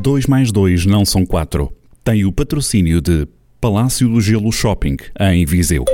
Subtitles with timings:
[0.00, 1.70] 2 mais 2 não são 4.
[2.02, 3.28] Tem o patrocínio de
[3.60, 5.84] Palácio do Gelo Shopping, em Viseu.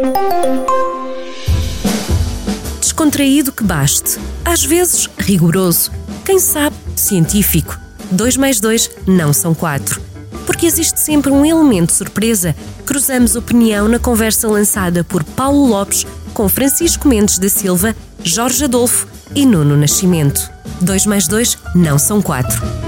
[2.80, 4.16] Descontraído que baste.
[4.44, 5.90] Às vezes, rigoroso.
[6.24, 7.76] Quem sabe, científico.
[8.12, 10.00] 2 mais 2 não são 4.
[10.46, 12.54] Porque existe sempre um elemento surpresa.
[12.84, 19.08] Cruzamos opinião na conversa lançada por Paulo Lopes com Francisco Mendes da Silva, Jorge Adolfo
[19.34, 20.48] e Nuno Nascimento.
[20.80, 22.86] 2 mais 2 não são 4.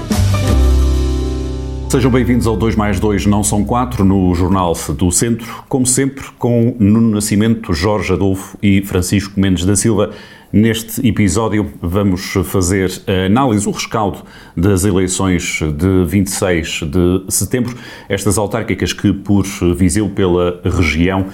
[1.89, 6.23] Sejam bem-vindos ao 2 mais 2 não são 4 no Jornal do Centro, como sempre
[6.37, 10.11] com Nuno Nascimento, Jorge Adolfo e Francisco Mendes da Silva.
[10.53, 14.19] Neste episódio vamos fazer a análise, o rescaldo
[14.55, 17.75] das eleições de 26 de setembro,
[18.07, 21.25] estas autárquicas que por Viseu pela região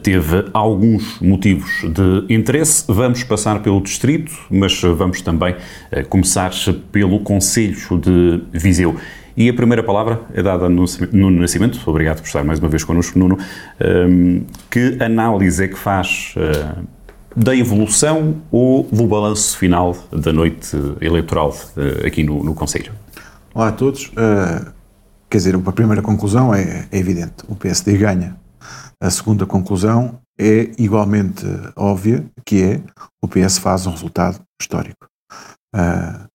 [0.00, 2.84] teve alguns motivos de interesse.
[2.86, 5.56] Vamos passar pelo distrito, mas vamos também
[5.90, 6.52] eh, começar
[6.92, 8.96] pelo Conselho de Viseu.
[9.36, 12.84] E a primeira palavra é dada no Nuno Nascimento, obrigado por estar mais uma vez
[12.84, 13.36] connosco, Nuno.
[13.80, 16.86] Um, que análise é que faz uh,
[17.34, 22.92] da evolução ou do balanço final da noite eleitoral uh, aqui no, no Conselho?
[23.52, 24.06] Olá a todos.
[24.10, 24.70] Uh,
[25.28, 28.36] quer dizer, a primeira conclusão é, é, evidente: o PSD ganha.
[29.02, 32.80] A segunda conclusão é igualmente óbvia, que é
[33.20, 35.08] o PS faz um resultado histórico.
[35.74, 36.28] Uh,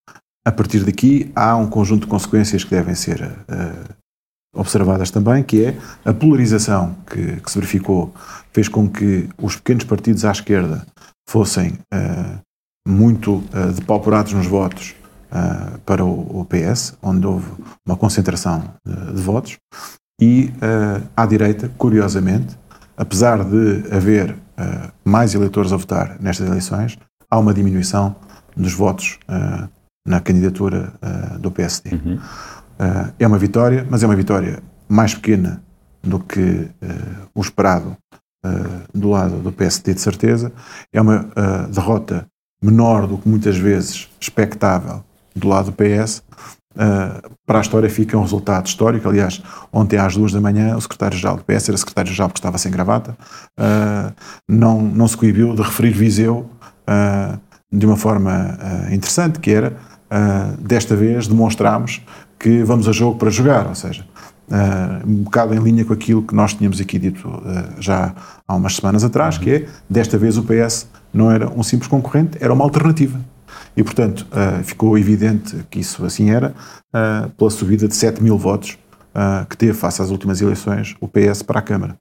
[0.49, 3.93] a partir daqui, há um conjunto de consequências que devem ser uh,
[4.55, 8.11] observadas também, que é a polarização que, que, se verificou
[8.51, 10.87] fez com que os pequenos partidos à esquerda
[11.29, 12.39] fossem uh,
[12.87, 14.95] muito uh, depauperados nos votos
[15.31, 17.51] uh, para o, o, PS, onde houve
[17.85, 19.57] uma concentração de, de votos,
[20.19, 20.51] e
[21.15, 22.57] à direita, curiosamente,
[22.97, 24.35] apesar de haver
[25.05, 26.99] mais eleitores a votar nestas eleições,
[27.31, 28.13] há uma diminuição
[28.53, 29.17] dos votos
[30.09, 31.91] na candidatura uh, do PSD.
[31.91, 32.15] Uhum.
[32.15, 35.61] Uh, é uma vitória, mas é uma vitória mais pequena
[36.01, 37.95] do que uh, o esperado
[38.93, 40.49] do lado do PSD, de certeza.
[40.93, 41.29] É uma
[41.69, 42.25] derrota
[42.63, 45.03] menor do que muitas vezes expectável
[45.35, 46.23] do lado do PS.
[47.45, 49.09] para a história fica um resultado histórico.
[49.09, 49.43] Aliás,
[49.73, 53.17] ontem às duas da manhã, o secretário-geral do PS era secretário-geral porque estava sem gravata,
[54.47, 56.49] não, não se coibiu de referir Viseu
[57.69, 58.57] de uma forma
[58.89, 59.75] interessante, que era
[60.09, 62.01] uh, desta vez demonstramos
[62.37, 64.05] que vamos a jogo para jogar, ou seja,
[64.49, 68.13] uh, um bocado em linha com aquilo que nós tínhamos aqui dito uh, já
[68.47, 72.37] há umas semanas atrás, que é, desta vez o PS não era um simples concorrente,
[72.41, 73.19] era uma alternativa.
[73.75, 74.27] E, portanto,
[74.63, 76.53] ficou evidente que isso assim era,
[77.37, 78.77] pela subida de 7 mil votos
[79.49, 81.95] que teve face às últimas eleições o PS para a Câmara.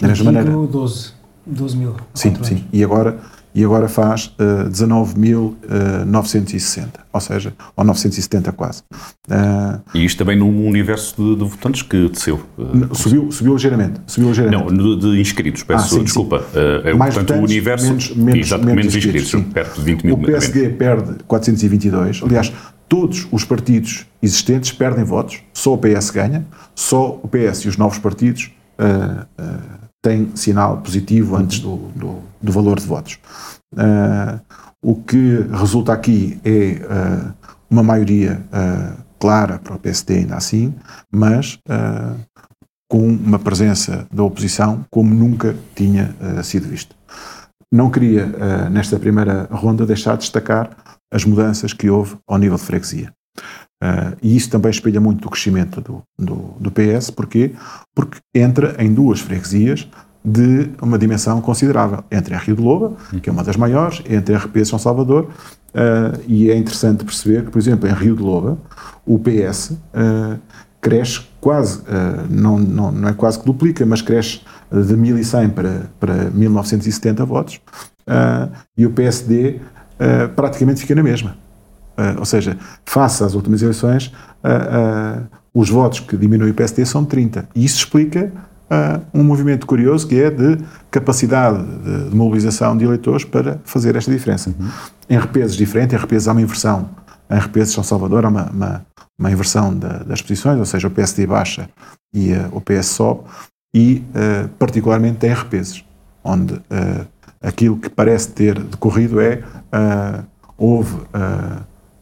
[0.00, 0.50] Da mesma maneira.
[0.50, 1.12] 12,
[1.46, 1.96] 12 mil.
[2.14, 2.64] Sim, sim.
[2.72, 3.18] E agora
[3.58, 8.84] e agora faz uh, 19.960, ou seja, ou 970 quase.
[9.28, 12.40] Uh, e isto também num universo de, de votantes que desceu?
[12.56, 14.00] Uh, subiu, subiu ligeiramente.
[14.06, 14.72] Subiu ligeiramente.
[14.72, 16.44] Não, de inscritos, peço ah, sim, desculpa.
[16.52, 16.58] Sim.
[16.84, 20.04] É, Mais portanto, votantes, o universo menos, menos, menos, menos inscritos, inscritos perto de 20
[20.04, 20.14] mil.
[20.14, 22.52] O PSD perde 422, aliás,
[22.88, 27.76] todos os partidos existentes perdem votos, só o PS ganha, só o PS e os
[27.76, 33.18] novos partidos uh, uh, tem sinal positivo antes do, do, do valor de votos.
[33.74, 34.40] Uh,
[34.82, 37.34] o que resulta aqui é uh,
[37.68, 40.74] uma maioria uh, clara para o PSD, ainda assim,
[41.12, 41.58] mas
[42.90, 46.14] com uma presença da oposição como nunca tinha
[46.44, 46.94] sido visto.
[47.70, 48.26] Não queria,
[48.70, 50.70] nesta primeira ronda, deixar de destacar
[51.12, 53.12] as mudanças que houve ao nível de freguesia.
[53.82, 57.52] Uh, e isso também espelha muito o crescimento do, do, do, PS, porquê?
[57.94, 59.88] Porque entra em duas freguesias
[60.24, 64.34] de uma dimensão considerável, entre a Rio de Loba, que é uma das maiores, entre
[64.34, 68.22] a RP São Salvador, uh, e é interessante perceber que, por exemplo, em Rio de
[68.22, 68.58] Loba,
[69.06, 70.38] o PS uh,
[70.80, 71.82] cresce quase,
[72.28, 74.40] não, não, não é quase que duplica, mas cresce
[74.70, 77.60] de 1100 para, para 1970 votos,
[78.76, 79.60] e o PSD
[80.36, 81.36] praticamente fica na mesma.
[81.98, 84.06] Uh, ou seja, face às últimas eleições,
[84.44, 87.48] uh, uh, os votos que diminui o PSD são 30.
[87.56, 88.32] E isso explica
[89.14, 90.58] um movimento curioso que é de
[90.90, 94.50] capacidade de, mobilização de eleitores para fazer esta diferença.
[94.50, 94.68] Uhum.
[95.08, 96.90] Em repesos diferentes, em repesos há uma inversão.
[97.30, 98.86] Em repesos São Salvador há uma, uma,
[99.18, 101.66] uma inversão da, das posições, ou seja, o PSD baixa
[102.12, 103.22] e o PS sobe,
[103.74, 104.04] e
[104.58, 105.82] particularmente em repesos,
[106.22, 106.60] onde
[107.40, 109.42] aquilo que parece ter decorrido é
[110.58, 110.94] houve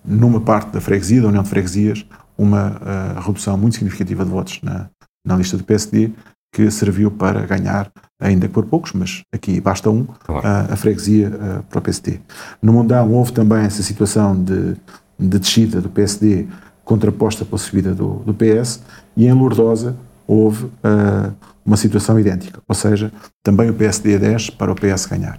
[0.07, 2.07] numa parte da freguesia, da União de Freguesias,
[2.39, 4.89] uma uh, redução muito significativa de votos na,
[5.27, 6.11] na lista do PSD,
[6.53, 10.47] que serviu para ganhar, ainda por poucos, mas aqui basta um, claro.
[10.47, 12.21] uh, a freguesia uh, para o PSD.
[12.63, 14.75] No Mundão houve também essa situação de,
[15.19, 16.47] de descida do PSD
[16.85, 18.81] contraposta pela subida do, do PS,
[19.17, 23.13] e em Lourdosa houve uh, uma situação idêntica, ou seja,
[23.43, 25.39] também o PSD é 10 para o PS ganhar.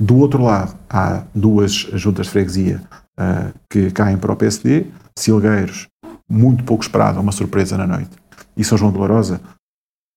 [0.00, 2.80] Do outro lado, há duas juntas de freguesia
[3.18, 4.86] uh, que caem para o PSD,
[5.16, 5.88] Silgueiros,
[6.28, 8.10] muito pouco esperado, uma surpresa na noite,
[8.56, 9.40] e São João de Lourosa,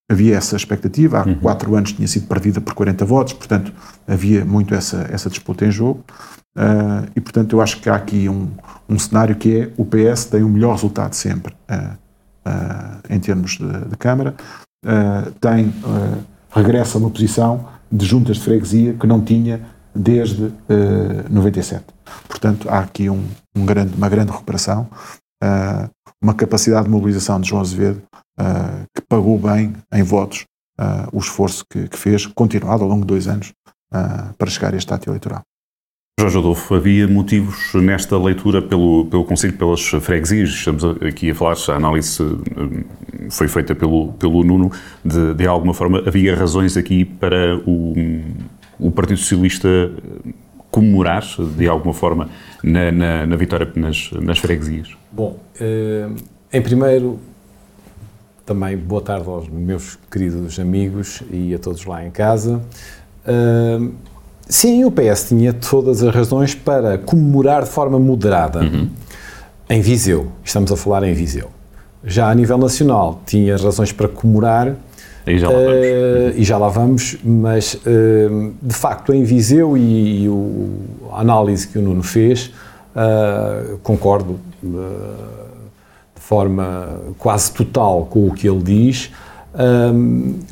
[0.09, 1.35] havia essa expectativa, há uhum.
[1.35, 3.71] quatro anos tinha sido perdida por 40 votos, portanto
[4.07, 6.03] havia muito essa, essa disputa em jogo,
[6.57, 8.49] uh, e portanto eu acho que há aqui um,
[8.87, 11.93] um cenário que é o PS tem o melhor resultado sempre uh,
[12.47, 14.35] uh, em termos de, de Câmara,
[15.41, 15.73] tem,
[16.49, 19.59] regressa a uma posição de juntas de freguesia que não tinha
[19.93, 20.53] desde uh,
[21.29, 21.85] 97.
[22.27, 23.23] Portanto, há aqui um,
[23.55, 24.89] um grande, uma grande recuperação,
[25.43, 25.89] uh,
[26.21, 28.01] uma capacidade de mobilização de João Azevedo
[28.39, 30.45] uh, que pagou bem em votos
[31.11, 33.51] o esforço que, que, fez, continuado ao longo de dois anos,
[34.37, 35.41] para chegar a este ato eleitoral.
[36.17, 41.57] Jorge Adolfo, havia motivos nesta leitura pelo, pelo Conselho, pelas freguesias, estamos aqui a falar,
[41.67, 42.17] a análise
[43.29, 44.71] foi feita pelo, pelo Nuno,
[45.03, 47.93] de, de alguma forma havia razões aqui para o,
[48.79, 49.67] o Partido Socialista
[50.71, 51.23] comemorar,
[51.57, 52.29] de alguma forma,
[52.63, 54.95] na, na, na vitória nas, nas freguesias?
[55.11, 56.07] Bom, eh,
[56.53, 57.19] em primeiro,
[58.49, 62.59] também boa tarde aos meus queridos amigos e a todos lá em casa.
[63.23, 63.93] Uh,
[64.47, 68.89] sim, o PS tinha todas as razões para comemorar de forma moderada uhum.
[69.69, 70.31] em Viseu.
[70.43, 71.49] Estamos a falar em Viseu.
[72.03, 74.75] Já a nível nacional, tinha razões para comemorar.
[75.25, 75.85] E já lá vamos.
[75.85, 80.69] Uh, e já lá vamos, mas uh, de facto em Viseu e, e o,
[81.11, 82.51] a análise que o Nuno fez,
[82.95, 89.09] uh, concordo de forma quase total com o que ele diz.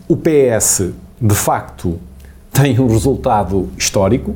[0.07, 1.99] O PS, de facto,
[2.51, 4.35] tem um resultado histórico,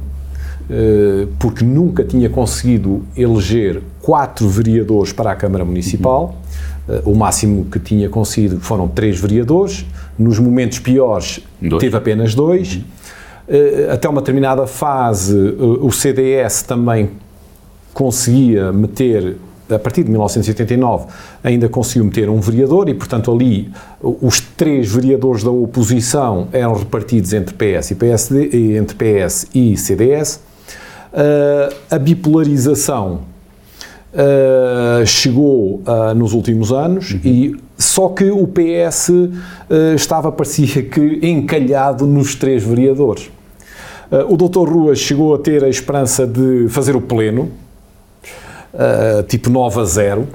[1.39, 6.35] porque nunca tinha conseguido eleger quatro vereadores para a Câmara Municipal.
[6.87, 9.85] Uh, o máximo que tinha conseguido foram três vereadores.
[10.17, 11.81] Nos momentos piores, dois.
[11.81, 12.75] teve apenas dois.
[12.75, 12.81] Uhum.
[13.47, 17.11] Uh, até uma determinada fase, o CDS também
[17.93, 19.37] conseguia meter
[19.69, 21.05] a partir de 1989,
[21.41, 23.71] ainda conseguiu meter um vereador e, portanto, ali
[24.01, 30.41] os três vereadores da oposição eram repartidos entre PS e PSD, entre PS e CDS.
[31.13, 33.21] Uh, a bipolarização
[34.13, 35.81] uh, chegou
[36.15, 37.19] nos últimos anos uhum.
[37.25, 39.11] e só que o PS
[39.95, 43.29] estava, parecia que, encalhado nos três vereadores.
[44.29, 44.69] o Dr.
[44.69, 47.51] Ruas chegou a ter a esperança de fazer o pleno,
[48.73, 50.21] uh, tipo 9 a 0.
[50.21, 50.27] uh,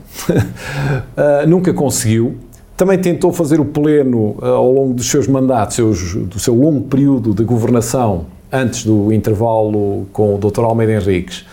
[1.48, 2.36] nunca conseguiu.
[2.76, 6.82] Também tentou fazer o pleno uh, ao longo dos seus mandatos, seus, do seu longo
[6.88, 10.60] período de governação, antes do intervalo com o Dr.
[10.64, 11.44] Almeida Henriques,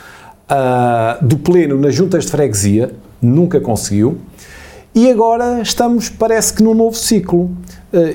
[1.21, 2.91] do pleno nas juntas de freguesia,
[3.21, 4.17] nunca conseguiu.
[4.95, 7.49] E agora estamos, parece que, num novo ciclo.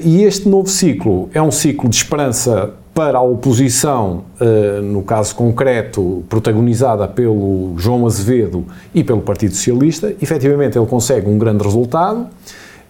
[0.05, 5.33] e este novo ciclo é um ciclo de esperança para a oposição, uh, no caso
[5.37, 12.27] concreto, protagonizada pelo João Azevedo e pelo Partido Socialista, efetivamente ele consegue um grande resultado.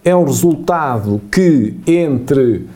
[0.03, 2.67] É um resultado que, entre uh,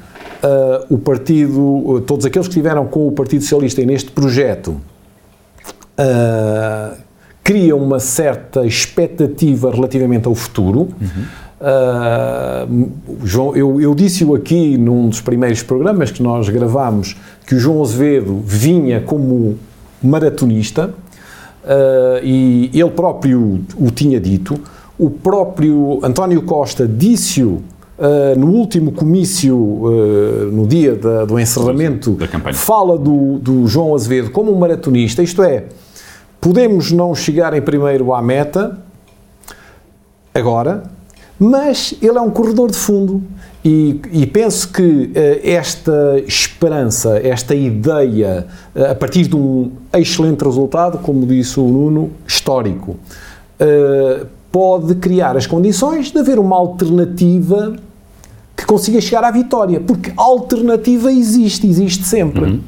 [0.90, 4.76] o partido, uh, todos aqueles que estiveram com o Partido Socialista neste projeto,
[7.44, 10.90] cria uma certa expectativa relativamente ao futuro.
[11.00, 12.92] Uhum Uh,
[13.24, 17.16] João, eu, eu disse-o aqui num dos primeiros programas que nós gravámos
[17.48, 19.58] que o João Azevedo vinha como
[20.04, 20.88] maratonista
[21.64, 24.60] uh, e ele próprio o tinha dito.
[25.00, 27.64] O próprio António Costa disse-o
[28.04, 32.18] Uh, no último comício, uh, no dia da, do encerramento,
[32.54, 35.68] fala do, do, João Azevedo como um maratonista, isto é,
[36.42, 38.78] podemos não chegar em primeiro à meta
[40.36, 40.84] agora,
[41.40, 43.24] mas ele é um corredor de fundo
[43.64, 48.46] e, e penso que uh, esta esperança, esta ideia,
[48.76, 55.38] uh, a partir de um excelente resultado, como disse o Nuno, histórico, uh, pode criar
[55.38, 57.78] as condições de haver uma alternativa
[58.64, 62.44] que consiga chegar à vitória, porque alternativa existe, existe sempre.
[62.44, 62.62] Uhum.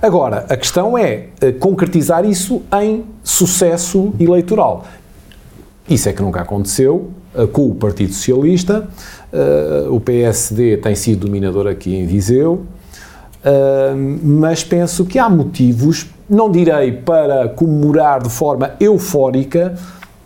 [0.00, 1.28] Agora, a questão é
[1.60, 4.84] concretizar isso em sucesso eleitoral.
[5.88, 8.88] Isso é que nunca aconteceu uh, com o Partido Socialista.
[9.32, 12.64] Uh, o PSD tem sido dominador aqui em Viseu,
[14.22, 19.74] mas penso que há motivos, não direi para comemorar de forma eufórica,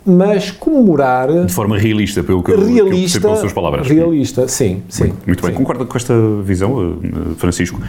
[0.09, 3.87] mas comemorar de forma realista, pelo que, realista, eu pelas suas palavras.
[3.87, 5.05] Realista, sim, sim.
[5.05, 5.50] Muito, muito bem.
[5.50, 5.57] Sim.
[5.57, 6.99] Concorda com esta visão,
[7.37, 7.81] Francisco?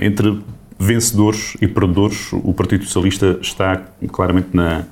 [0.00, 0.40] entre
[0.78, 4.84] vencedores e perdedores, o Partido Socialista está claramente na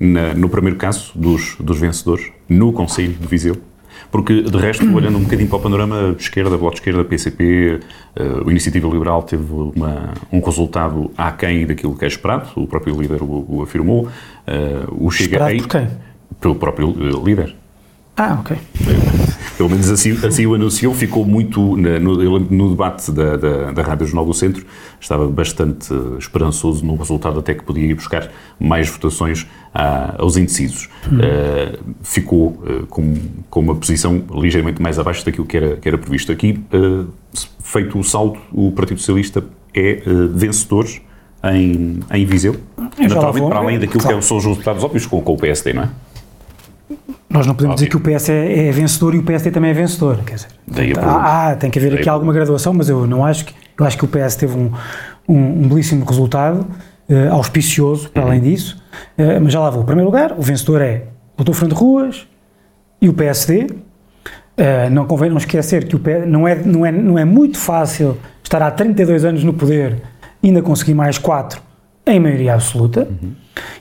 [0.00, 3.56] na, no primeiro caso dos, dos vencedores, no Conselho de Viseu?
[4.10, 7.80] Porque, de resto, olhando um bocadinho para o panorama de esquerda, Bloco de Esquerda, PCP,
[8.18, 12.98] uh, o Iniciativa Liberal teve uma, um resultado aquém daquilo que é esperado, o próprio
[12.98, 14.06] líder o, o afirmou.
[14.06, 15.88] Uh, o Chega esperado por quem?
[16.40, 17.54] Pelo próprio uh, líder.
[18.16, 18.56] Ah, ok.
[19.56, 21.76] Pelo menos assim, assim o anunciou, ficou muito.
[21.76, 24.64] No, no debate da, da, da Rádio Jornal do Centro,
[24.98, 30.88] estava bastante esperançoso no resultado, até que podia ir buscar mais votações ah, aos indecisos.
[31.10, 31.18] Hum.
[31.18, 33.14] Uh, ficou uh, com,
[33.48, 36.32] com uma posição ligeiramente mais abaixo daquilo que era, que era previsto.
[36.32, 37.06] Aqui, uh,
[37.62, 39.44] feito o saldo, o Partido Socialista
[39.74, 40.02] é
[40.34, 40.86] vencedor
[41.44, 42.56] em, em Viseu,
[42.98, 44.18] naturalmente, para além daquilo claro.
[44.18, 45.90] que são os resultados óbvios com, com o PSD, não é?
[47.28, 47.88] Nós não podemos Óbvio.
[47.88, 50.48] dizer que o PS é, é, vencedor e o PSD também é vencedor, quer dizer.
[50.66, 53.54] Daí ah, ah, tem que haver Daí aqui alguma graduação, mas eu não acho que
[53.80, 54.70] eu acho que o PS teve um,
[55.26, 56.66] um, um belíssimo resultado,
[57.08, 58.28] uh, auspicioso, para uhum.
[58.28, 58.76] além disso,
[59.18, 59.82] uh, mas já lá vou.
[59.82, 61.04] Em primeiro lugar, o vencedor é
[61.38, 61.54] o Dr.
[61.54, 62.28] Fernando Ruas
[63.00, 63.62] e o PSD.
[63.62, 63.90] Uh,
[64.58, 67.56] eh, não convém não esquecer que o PS, não, é, não, é, não é muito
[67.58, 70.02] fácil estar há 32 anos no poder
[70.42, 71.62] e ainda conseguir mais 4
[72.06, 73.08] em maioria absoluta.
[73.08, 73.32] Uhum.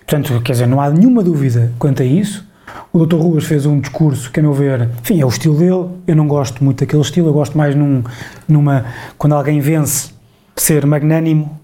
[0.05, 2.47] Portanto, quer dizer, não há nenhuma dúvida quanto a isso.
[2.91, 3.17] O Dr.
[3.17, 5.89] Ruas fez um discurso que, a meu ver, enfim, é o estilo dele.
[6.07, 8.03] Eu não gosto muito daquele estilo, eu gosto mais num,
[8.47, 8.85] numa.
[9.17, 10.11] quando alguém vence,
[10.55, 11.59] ser magnânimo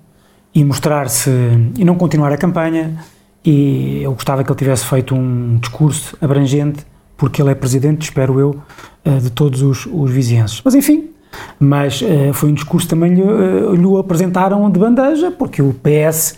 [0.53, 1.29] e mostrar-se.
[1.77, 2.95] e não continuar a campanha.
[3.43, 6.85] E eu gostava que ele tivesse feito um discurso abrangente,
[7.15, 8.55] porque ele é presidente, espero eu,
[9.03, 10.61] eh, de todos os, os vizinhenses.
[10.65, 11.09] Mas enfim,
[11.59, 16.35] mas uh, foi um discurso também lhe, uh, lhe apresentaram de bandeja, porque o PS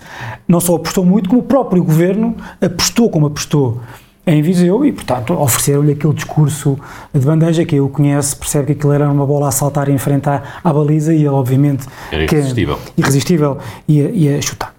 [0.47, 3.81] não só apostou muito, como o próprio governo apostou como apostou
[4.27, 6.77] em Viseu e, portanto, ofereceram-lhe aquele discurso
[7.13, 10.29] de bandeja que eu conheço, percebe que aquilo era uma bola a saltar em frente
[10.29, 13.57] à, à baliza e ele, obviamente, era irresistível, que, irresistível
[13.88, 14.75] ia, ia chutar.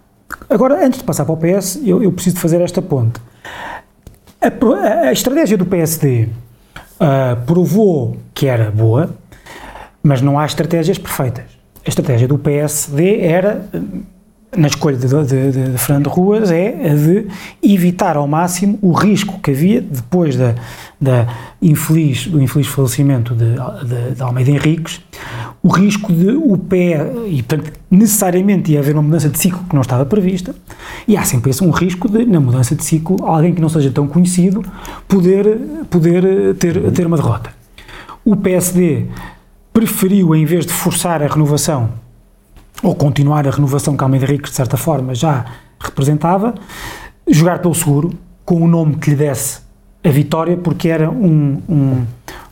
[0.51, 3.19] Agora, antes de passar para o PS, eu, eu preciso fazer esta ponte.
[4.39, 6.29] A, a, a estratégia do PSD uh,
[7.01, 9.11] ah, provou que era boa,
[10.03, 11.47] mas não há estratégias perfeitas.
[11.87, 13.67] A estratégia do PSD era
[14.57, 17.27] na escolha de, de, de, Fernando Ruas é a de
[17.63, 20.55] evitar ao máximo o risco que havia depois da,
[21.01, 21.27] da
[21.61, 25.01] infeliz, do infeliz falecimento de, de, de Almeida Henriques,
[25.63, 29.75] o risco de o pé, e portanto necessariamente ia haver uma mudança de ciclo que
[29.75, 30.55] não estava prevista,
[31.07, 33.91] e há sempre esse um risco de, na mudança de ciclo, alguém que não seja
[33.91, 34.65] tão conhecido
[35.07, 35.59] poder,
[35.91, 37.51] poder ter, ter uma derrota.
[38.25, 39.07] O PSD
[39.73, 41.91] preferiu, em vez de forçar a renovação
[42.83, 45.45] ou continuar a renovação que Almeida Ricos, de certa forma, já
[45.81, 46.55] representava,
[47.29, 48.13] jogar pelo seguro,
[48.45, 49.61] com um nome que lhe desse
[50.03, 52.07] a vitória, porque era um, um,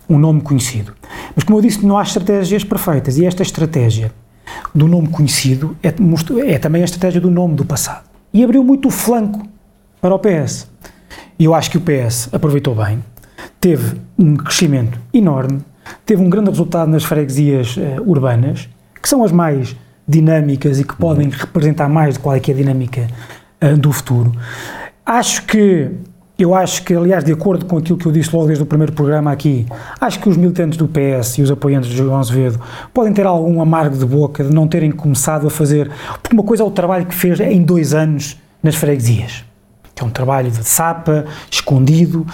[0.09, 0.92] um nome conhecido.
[1.35, 4.12] Mas, como eu disse, não há estratégias perfeitas, e esta estratégia
[4.75, 5.88] do nome conhecido é,
[6.52, 8.04] é também a estratégia do nome do passado.
[8.33, 9.47] E abriu muito o flanco
[10.00, 10.68] para o PS.
[11.38, 13.02] E eu acho que o PS aproveitou bem,
[13.61, 15.61] teve um crescimento enorme,
[16.04, 18.68] teve um grande resultado nas freguesias uh, urbanas,
[19.00, 22.54] que são as mais dinâmicas e que podem representar mais de qual é que é
[22.54, 23.06] a dinâmica
[23.62, 24.32] uh, do futuro.
[25.04, 25.90] Acho que,
[26.38, 28.92] eu acho que, aliás, de acordo com aquilo que eu disse logo desde o primeiro
[28.92, 29.66] programa aqui,
[30.00, 32.60] acho que os militantes do PS e os apoiantes de João Azevedo
[32.92, 35.90] podem ter algum amargo de boca de não terem começado a fazer,
[36.22, 39.44] porque uma coisa é o trabalho que fez em dois anos nas freguesias
[39.96, 42.26] que é um trabalho de sapa, escondido,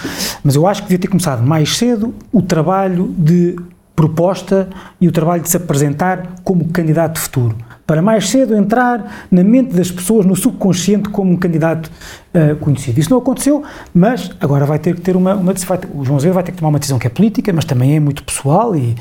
[0.42, 3.54] mas eu acho que devia ter começado mais cedo o trabalho de
[3.94, 4.68] proposta
[5.00, 7.56] e o trabalho de se apresentar como candidato de futuro,
[7.86, 11.90] para mais cedo entrar na mente das pessoas, no subconsciente, como um candidato
[12.34, 12.98] uh, conhecido.
[12.98, 16.34] Isso não aconteceu, mas agora vai ter que ter uma, uma vai, o João Azevedo
[16.34, 18.94] vai ter que tomar uma decisão que é política, mas também é muito pessoal e,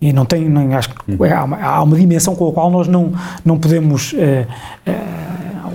[0.00, 1.34] e não tem, nem, acho que uhum.
[1.34, 3.12] há, uma, há uma dimensão com a qual nós não,
[3.44, 4.16] não podemos, uh,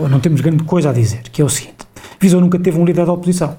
[0.01, 1.73] uh, não temos grande coisa a dizer, que é o seguinte,
[2.19, 3.57] Visou nunca teve um líder da oposição.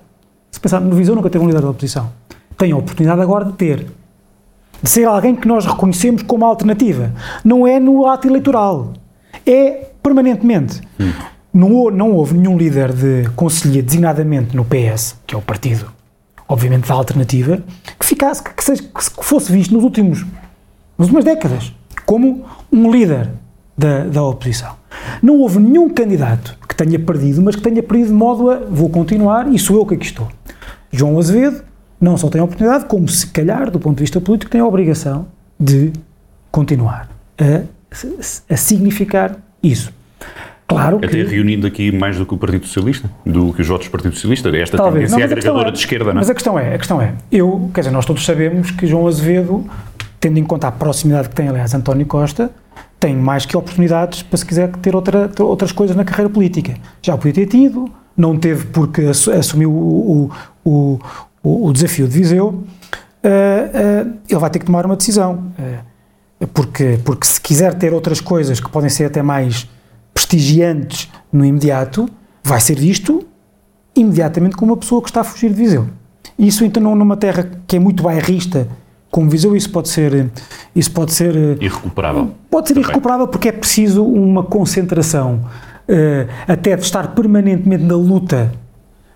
[0.51, 2.11] Se pensar no Visou nunca teve um líder da oposição.
[2.57, 3.87] Tem a oportunidade agora de ter
[4.83, 7.13] de ser alguém que nós reconhecemos como alternativa.
[7.45, 8.93] Não é no ato eleitoral,
[9.47, 10.81] é permanentemente.
[11.01, 11.13] Hum.
[11.53, 15.87] Não, não houve nenhum líder de conselheiro designadamente no PS, que é o partido,
[16.49, 17.63] obviamente, da alternativa,
[17.99, 20.27] que ficasse, que, seja, que fosse visto nos últimos,
[20.99, 21.73] nas últimas décadas
[22.05, 23.31] como um líder
[23.77, 24.75] da, da oposição.
[25.23, 28.89] Não houve nenhum candidato que tenha perdido, mas que tenha perdido de modo a vou
[28.89, 30.29] continuar e sou eu que aqui estou.
[30.93, 31.63] João Azevedo
[32.01, 34.67] não só tem a oportunidade, como se calhar, do ponto de vista político, tem a
[34.67, 35.27] obrigação
[35.59, 35.93] de
[36.51, 37.09] continuar
[37.39, 37.63] a,
[38.53, 39.93] a significar isso.
[40.67, 41.23] Claro Até que...
[41.23, 44.77] reunindo aqui mais do que o Partido Socialista, do que os outros Partidos Socialistas, esta
[44.77, 45.11] Talvez.
[45.11, 46.15] tendência não, agregadora é, de esquerda, não é?
[46.15, 49.07] Mas a questão é, a questão é, eu, quer dizer, nós todos sabemos que João
[49.07, 49.65] Azevedo,
[50.19, 52.51] tendo em conta a proximidade que tem, aliás, António Costa,
[52.99, 56.75] tem mais que oportunidades para se quiser ter outra, outras coisas na carreira política.
[57.03, 60.31] Já o podia ter tido, não teve porque assumiu o,
[60.65, 60.99] o,
[61.45, 65.53] o, o desafio de Viseu, uh, uh, ele vai ter que tomar uma decisão.
[65.59, 65.95] Uh,
[66.53, 69.69] porque, porque se quiser ter outras coisas que podem ser até mais
[70.13, 72.09] prestigiantes no imediato,
[72.43, 73.25] vai ser visto
[73.95, 75.87] imediatamente como uma pessoa que está a fugir de Viseu.
[76.39, 78.67] Isso então numa terra que é muito bairrista,
[79.11, 80.31] como Viseu, isso pode ser
[80.75, 82.33] isso pode ser irrecuperável.
[82.51, 85.45] Pode ser irrecuperável porque é preciso uma concentração
[85.89, 88.53] uh, até de estar permanentemente na luta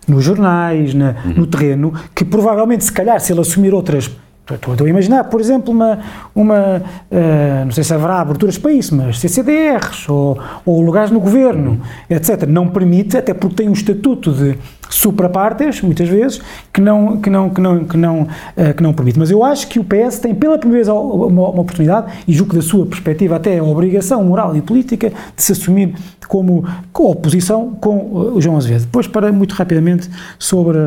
[0.09, 1.35] nos jornais, na, uhum.
[1.37, 4.11] no terreno, que provavelmente, se calhar, se ele assumir outras
[4.55, 5.99] Estou a imaginar, por exemplo, uma,
[6.35, 11.21] uma uh, não sei se haverá aberturas para isso, mas CCDRs ou, ou lugares no
[11.21, 12.47] governo, etc.
[12.49, 14.57] Não permite, até porque tem um estatuto de
[14.89, 16.41] suprapartes, muitas vezes,
[16.73, 19.19] que não, que não, que não, que não, uh, que não permite.
[19.19, 22.55] Mas eu acho que o PS tem pela primeira vez uma, uma oportunidade, e julgo
[22.55, 25.95] da sua perspectiva até a obrigação moral e política, de se assumir
[26.29, 28.83] como oposição com uh, o João Azevedo.
[28.83, 30.09] Depois, para muito rapidamente
[30.39, 30.79] sobre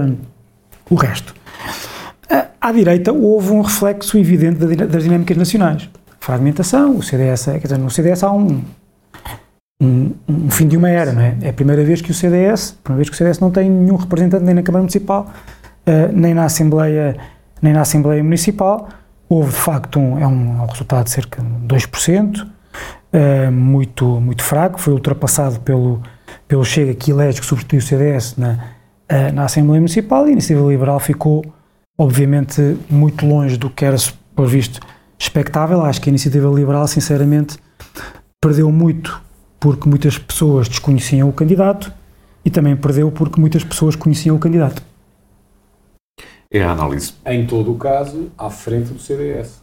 [0.89, 1.36] o resto.
[2.62, 5.89] À direita houve um reflexo evidente das dinâmicas nacionais.
[6.19, 8.62] Fragmentação, o CDS, quer dizer, no CDS há um,
[9.81, 11.36] um, um, fim de uma era, não é?
[11.41, 13.95] É a primeira vez que o CDS, primeira vez que o CDS não tem nenhum
[13.95, 15.33] representante nem na Câmara Municipal,
[15.88, 17.17] uh, nem na Assembleia,
[17.60, 18.88] nem na Assembleia Municipal.
[19.27, 22.48] Houve, de facto, um, é um, é um resultado de cerca de 2%,
[23.13, 26.01] uh, muito, muito fraco, foi ultrapassado pelo,
[26.47, 28.53] pelo Chega, que elege que substituiu o CDS na,
[29.11, 31.43] uh, na Assembleia Municipal, e a Iniciativa Liberal ficou
[31.97, 33.97] obviamente muito longe do que era,
[34.35, 34.79] por visto,
[35.19, 35.83] expectável.
[35.83, 37.57] Acho que a iniciativa liberal, sinceramente,
[38.41, 39.21] perdeu muito
[39.59, 41.93] porque muitas pessoas desconheciam o candidato
[42.43, 44.81] e também perdeu porque muitas pessoas conheciam o candidato.
[46.49, 47.13] É a análise.
[47.25, 49.60] Em todo o caso, à frente do CDS.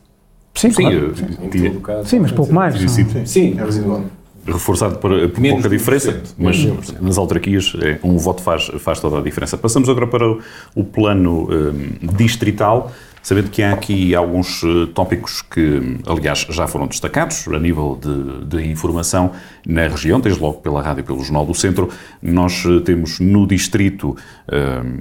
[0.58, 1.16] Sim, sim, claro.
[1.16, 1.26] sim.
[1.40, 2.74] Em todo o caso, sim mas pouco mais.
[2.90, 4.02] Sim, sim, é residual
[4.52, 6.64] reforçado por, pouca diferença, mas
[7.00, 9.56] nas autarquias é, um voto faz, faz toda a diferença.
[9.56, 10.40] Passamos agora para o,
[10.74, 16.86] o plano um, distrital, sabendo que há aqui alguns uh, tópicos que, aliás, já foram
[16.86, 19.32] destacados a nível de, de, informação
[19.66, 21.88] na região, desde logo pela rádio e pelo Jornal do Centro.
[22.22, 24.16] Nós uh, temos no distrito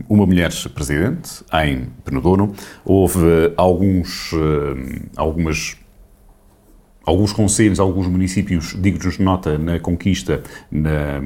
[0.10, 2.54] um, uma mulher presidente, em Penedono.
[2.84, 4.76] Houve alguns, uh,
[5.16, 5.78] algumas
[7.08, 11.22] alguns conselhos, alguns municípios dignos de nota na conquista, na,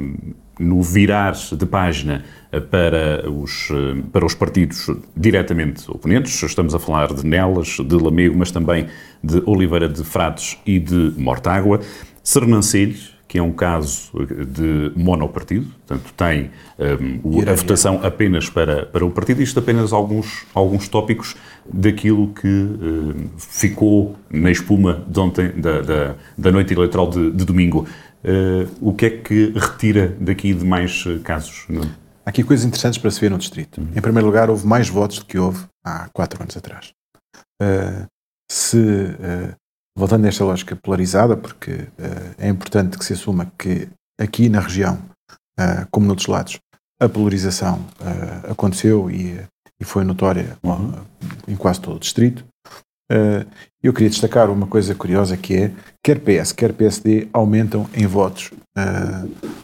[0.60, 2.24] no virar de página
[2.70, 3.70] para os,
[4.12, 6.42] para os partidos diretamente oponentes.
[6.44, 8.88] Estamos a falar de Nelas, de Lamego, mas também
[9.24, 11.80] de Oliveira de Frades e de Mortágua.
[12.24, 13.00] Sernancelho,
[13.32, 14.12] que é um caso
[14.46, 16.52] de monopartido, portanto tem
[17.24, 22.46] um, a votação apenas para, para o partido, isto apenas alguns, alguns tópicos daquilo que
[22.46, 27.88] um, ficou na espuma de ontem, da, da, da noite eleitoral de, de domingo.
[28.22, 31.68] Uh, o que é que retira daqui de mais uh, casos?
[32.26, 33.80] Há aqui coisas interessantes para se ver no distrito.
[33.80, 33.88] Uhum.
[33.96, 36.92] Em primeiro lugar, houve mais votos do que houve há quatro anos atrás.
[37.64, 38.06] Uh,
[38.52, 38.78] se
[39.96, 44.60] voltando a esta lógica polarizada, porque uh, é importante que se assuma que aqui na
[44.60, 45.00] região,
[45.60, 46.60] uh, como noutros lados,
[47.00, 49.40] a polarização uh, aconteceu e,
[49.80, 50.94] e, foi notória uhum.
[51.48, 52.46] em quase todo o distrito.
[53.84, 55.72] eu queria destacar uma coisa curiosa que é,
[56.04, 58.52] quer PS, quer PSD aumentam em votos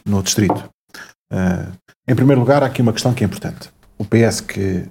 [0.04, 0.68] no distrito.
[2.06, 3.70] em primeiro lugar, há aqui uma questão que é importante.
[3.96, 4.84] O PS que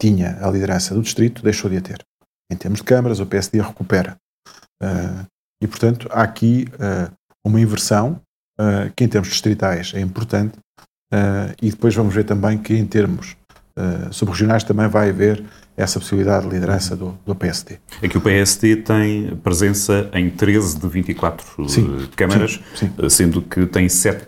[0.00, 2.04] tinha a liderança do distrito deixou de a ter.
[2.50, 4.16] Em termos de câmaras, o PSD recupera
[4.82, 5.26] Uh,
[5.62, 7.12] e, portanto, há aqui uh,
[7.46, 8.20] uma inversão
[8.58, 10.58] uh, que, em termos distritais, é importante.
[11.60, 13.36] e depois vamos ver também que, em termos
[14.10, 15.44] subregionais, também vai haver
[15.76, 17.78] essa possibilidade de liderança do, do PSD.
[18.02, 23.08] É que o PSD tem presença em 13 de 24 sim, câmaras, sim, sim.
[23.10, 24.24] sendo que tem 7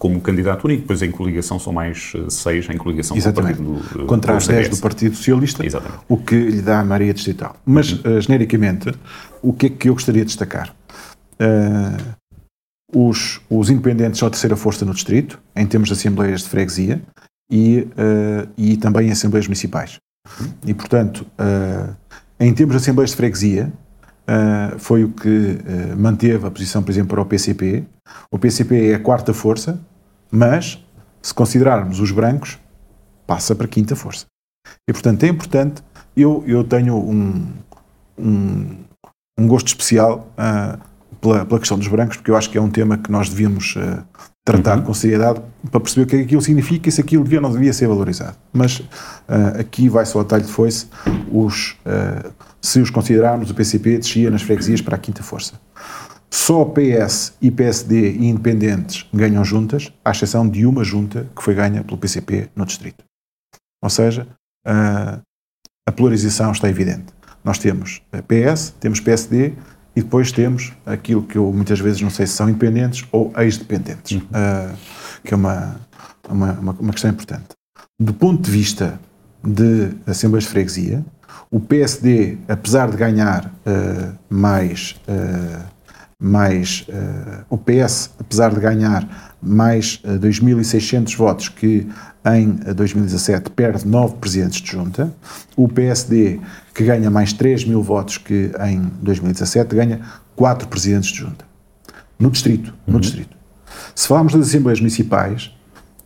[0.00, 3.58] como candidato único, depois em coligação são mais eh, seis em coligação Exatamente.
[3.58, 6.02] com o Partido do, Contra as 10 do Partido Socialista, Exatamente.
[6.08, 7.54] o que lhe dá a maioria distrital.
[7.66, 8.16] Mas, uhum.
[8.16, 8.94] uh, genericamente,
[9.42, 10.74] o que é que eu gostaria de destacar?
[11.40, 12.14] Uh,
[12.92, 17.00] os, os independentes são a terceira força no distrito, em termos de assembleias de freguesia
[17.50, 19.98] e, uh, e também em assembleias municipais.
[20.66, 21.26] E, portanto,
[22.38, 23.72] em termos de assembleias de freguesia,
[24.30, 27.84] Uh, foi o que uh, manteve a posição, por exemplo, para o PCP.
[28.30, 29.80] O PCP é a quarta força,
[30.30, 30.78] mas,
[31.20, 32.56] se considerarmos os brancos,
[33.26, 34.26] passa para a quinta força.
[34.88, 35.82] E, portanto, é importante.
[36.16, 37.44] Eu, eu tenho um,
[38.16, 38.76] um,
[39.40, 40.78] um gosto especial uh,
[41.20, 43.74] pela, pela, questão dos brancos, porque eu acho que é um tema que nós devíamos
[43.76, 44.04] uh,
[44.44, 44.84] tratar uhum.
[44.84, 47.42] com seriedade para perceber o que é que aquilo significa e se aquilo devia ou
[47.42, 48.36] não devia ser valorizado.
[48.52, 50.88] Mas uh, aqui vai só a talho de foice,
[51.32, 51.76] os,
[52.60, 55.54] se os considerarmos, o PCP descia nas freguesias para a quinta força.
[56.30, 61.54] Só PS e PSD e independentes ganham juntas, à exceção de uma junta que foi
[61.54, 63.04] ganha pelo PCP no distrito.
[63.82, 64.28] Ou seja,
[64.64, 67.12] a polarização está evidente.
[67.44, 69.54] Nós temos PS, temos PSD
[69.94, 74.12] e depois temos aquilo que eu muitas vezes não sei se são independentes ou ex-dependentes,
[74.12, 74.20] uhum.
[74.20, 74.76] uh,
[75.24, 75.76] que é uma,
[76.28, 77.48] uma, uma, questão importante.
[77.98, 79.00] Do ponto de vista
[79.42, 81.04] de Assembleias de Freguesia,
[81.50, 85.64] o PSD, apesar de ganhar uh, mais, uh,
[86.22, 86.86] mais
[87.48, 91.88] o PS, apesar de ganhar mais 2.600 votos que
[92.26, 95.12] em 2017 perde nove presidentes de junta.
[95.56, 96.38] O PSD,
[96.80, 100.00] que ganha mais 3 mil votos que em 2017, ganha
[100.34, 101.44] quatro presidentes de junta.
[102.18, 102.72] No distrito.
[102.86, 103.00] No uhum.
[103.00, 103.36] distrito.
[103.94, 105.54] Se falarmos das assembleias municipais,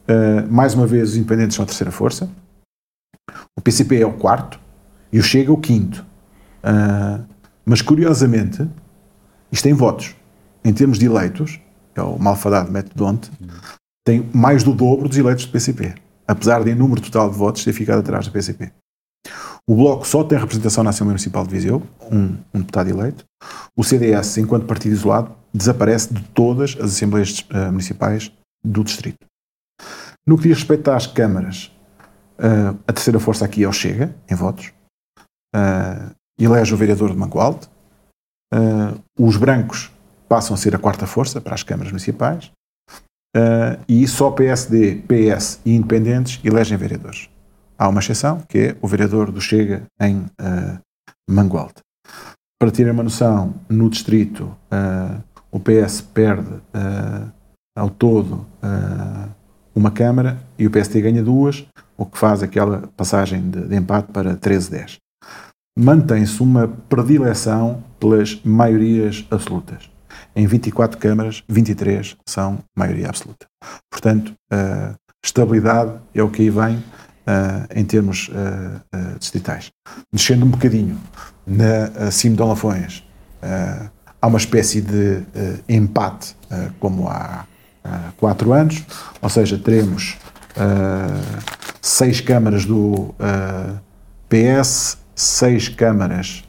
[0.08, 2.28] uh, mais uma vez os independentes são a terceira força,
[3.56, 4.58] o PCP é o quarto
[5.12, 6.04] e o Chega é o quinto.
[6.64, 7.24] Uh,
[7.64, 8.68] mas curiosamente,
[9.52, 10.16] isto tem votos.
[10.64, 11.60] Em termos de eleitos,
[11.94, 13.30] é o malfadado método Donte,
[14.04, 15.94] tem mais do dobro dos eleitos do PCP
[16.26, 18.72] apesar de em número total de votos ter ficado atrás do PCP.
[19.66, 23.24] O Bloco só tem representação na Assembleia Municipal de Viseu, um, um, deputado eleito.
[23.74, 28.30] O CDS, enquanto partido isolado, desaparece de todas as Assembleias uh, Municipais
[28.62, 29.26] do Distrito.
[30.26, 31.72] No que diz respeito às câmaras,
[32.38, 34.72] uh, a terceira força aqui é o Chega, em votos.
[35.54, 37.66] Uh, elege o vereador de Mangualde.
[38.52, 39.90] Uh, os brancos
[40.28, 42.50] passam a ser a quarta força para as câmaras municipais.
[43.36, 47.28] Uh, e só PSD, PS e independentes elegem vereadores.
[47.84, 50.80] Há uma exceção, que é o vereador do Chega em uh,
[51.28, 51.82] Mangualde.
[52.58, 56.62] Para terem uma noção, no distrito uh, o PS perde
[57.76, 58.46] ao todo
[59.74, 64.10] uma Câmara e o PSD ganha duas, o que faz aquela passagem de, de empate
[64.12, 64.96] para 13-10.
[65.78, 69.90] Mantém-se uma predileção pelas maiorias absolutas.
[70.34, 73.44] Em 24 câmaras, 23 são maioria absoluta.
[73.90, 76.82] Portanto, uh, estabilidade é o que aí vem
[77.26, 79.70] uh, em termos uh, distritais.
[80.12, 80.98] Descendo um bocadinho
[81.46, 83.04] na acima de Lafões,
[84.20, 85.22] há uma espécie de
[85.68, 86.34] empate,
[86.80, 87.44] como há,
[88.16, 88.82] quatro anos,
[89.20, 90.16] ou seja, teremos
[91.82, 93.14] seis câmaras do
[94.26, 96.42] PS, seis câmaras,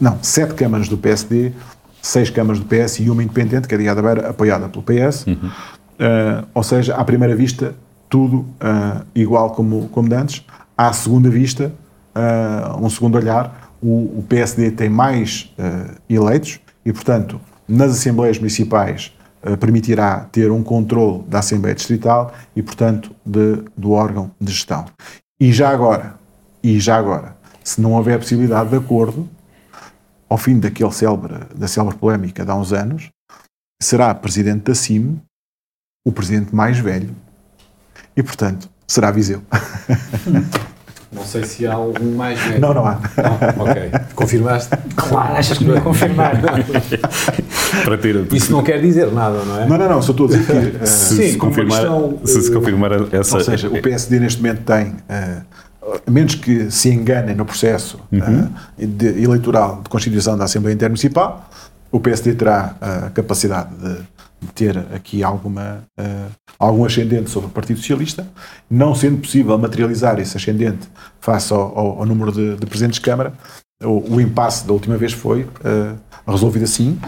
[0.00, 1.52] não, sete câmaras do PSD,
[2.00, 5.26] seis câmaras do PS e uma independente, que é de Beira, apoiada pelo PS.
[5.26, 5.50] Uhum.
[5.98, 7.74] Uh, ou seja, à primeira vista,
[8.08, 10.44] tudo uh, igual como, como de antes.
[10.76, 11.72] À segunda vista,
[12.14, 15.54] uh, um segundo olhar, o, o PSD tem mais
[16.08, 19.14] eleitos e, portanto, nas assembleias municipais
[19.60, 24.84] permitirá ter um controle da Assembleia Distrital e, portanto, de, do órgão de gestão.
[25.40, 26.16] E já agora,
[26.60, 29.28] e já agora, se não houver possibilidade de acordo,
[30.28, 33.10] ao fim daquele célebre, da célebre polémica de há uns anos,
[33.80, 35.20] será presidente da CIM
[36.04, 37.14] o presidente mais velho
[38.18, 39.40] e, portanto, será Viseu.
[41.10, 42.60] Não sei se há algum mais velho.
[42.60, 43.00] Não, não há.
[43.16, 43.90] Não, ok.
[44.14, 44.76] Confirmaste?
[44.94, 46.32] Claro, achas que me ia confirmar.
[47.82, 48.30] Para ter...
[48.30, 49.66] Isso não quer dizer nada, não é?
[49.66, 50.02] Não, não, não.
[50.02, 50.76] Só estou a dizer que.
[50.76, 53.38] Uh, se, Sim, se, confirmar, questão, se, se confirmar essa.
[53.38, 54.88] Ou seja, o PSD neste momento tem.
[54.88, 55.42] Uh,
[56.06, 58.50] a menos que se enganem no processo uhum.
[58.78, 61.48] uh, de, eleitoral de constituição da Assembleia Intermunicipal,
[61.90, 63.98] o PSD terá a capacidade de,
[64.54, 68.24] ter aqui alguma, uh, algum ascendente sobre o Partido Socialista,
[68.70, 70.88] não sendo possível materializar esse ascendente
[71.20, 73.32] face ao, ao, ao número de, de, presidentes de Câmara,
[73.82, 77.00] o, o, impasse da última vez foi uh, resolvido assim,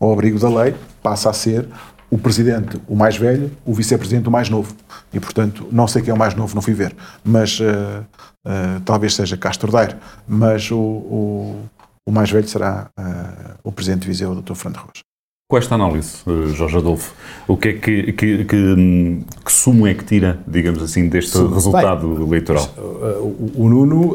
[0.00, 1.68] ao abrigo da lei, passa a ser
[2.10, 4.74] o presidente o mais velho, o vice-presidente o mais novo.
[5.12, 6.94] E, portanto, não sei quem é o mais novo, não fui ver,
[7.24, 7.64] mas uh,
[8.46, 11.62] uh, talvez seja Castro Daire, mas o, o,
[12.08, 14.54] o mais velho será uh, o presidente de Viseu, o Dr.
[14.54, 15.02] Fernando Rocha.
[15.46, 16.22] Com esta análise,
[16.54, 17.14] Jorge Adolfo,
[17.46, 21.52] o que é que, que, que, que sumo é que tira, digamos assim, deste Sim,
[21.52, 22.66] resultado bem, eleitoral?
[22.76, 24.14] O, o Nuno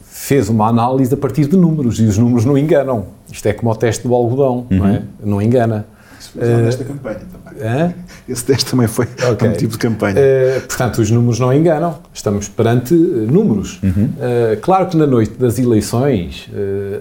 [0.00, 3.06] fez uma análise a partir de números e os números não enganam.
[3.30, 4.78] Isto é como o teste do algodão, uhum.
[4.78, 5.02] não é?
[5.24, 5.86] Não engana.
[6.34, 7.62] Uh, nesta campanha também.
[7.62, 7.94] Uh?
[8.28, 9.48] Esse teste também foi okay.
[9.48, 10.16] um tipo de campanha.
[10.16, 11.98] Uh, portanto, os números não enganam.
[12.12, 13.80] Estamos perante números.
[13.82, 14.10] Uhum.
[14.60, 16.48] claro que na noite das eleições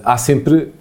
[0.03, 0.71] há sempre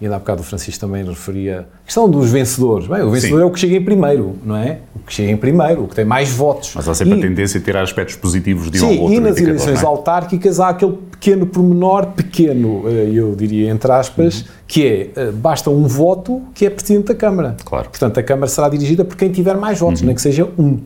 [0.00, 2.86] e ainda há bocado o Francisco também referia a questão dos vencedores.
[2.86, 3.42] Bem, o vencedor Sim.
[3.42, 4.78] é o que chega em primeiro, não é?
[4.96, 6.72] O que chega em primeiro, o que tem mais votos.
[6.74, 9.16] Mas há sempre e, a tendência a ter aspectos positivos de um Sim, ou outro
[9.16, 9.86] e nas eleições é?
[9.86, 14.46] autárquicas há aquele pequeno pormenor, pequeno, eh, eu diria entre aspas, uhum.
[14.66, 17.56] que é, eh, basta um voto que é Presidente da Câmara.
[17.62, 17.90] Claro.
[17.90, 20.06] Portanto, a Câmara será dirigida por quem tiver mais votos, uhum.
[20.06, 20.78] nem que seja um.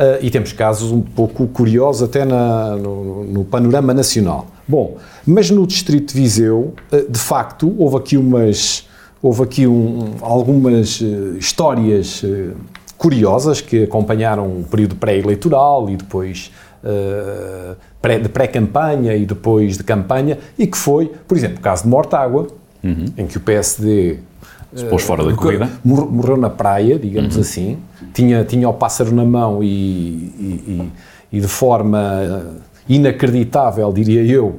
[0.00, 4.46] Uh, e temos casos um pouco curiosos até na, no, no, panorama nacional.
[4.66, 8.88] Bom, mas no distrito de Viseu, uh, de facto, houve aqui umas,
[9.20, 12.24] houve aqui um, algumas uh, histórias
[12.96, 16.50] curiosas que acompanharam o período pré-eleitoral e depois
[18.00, 21.90] pré, de pré-campanha e depois de campanha, e que foi, por exemplo, o caso de
[21.90, 22.46] Mortágua,
[22.82, 23.04] uhum.
[23.18, 24.18] em que o PSD
[24.74, 25.68] se pôs fora da corrida.
[25.84, 27.40] Morreu na praia, digamos uhum.
[27.40, 27.78] assim.
[28.12, 30.90] Tinha, tinha o pássaro na mão e, e,
[31.32, 34.58] e de forma inacreditável, diria eu,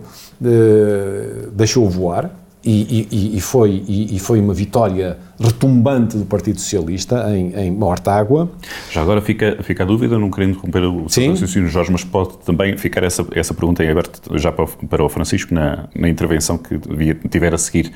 [1.53, 2.29] deixou voar.
[2.63, 8.51] E, e, e, foi, e, foi uma vitória retumbante do Partido Socialista em, em Mortágua.
[8.91, 12.37] Já agora fica, fica a dúvida, não querendo interromper o seu raciocínio, Jorge, mas pode
[12.45, 16.55] também ficar essa, essa pergunta em aberto já para, para o Francisco na, na intervenção
[16.55, 17.91] que devia, tiver a seguir.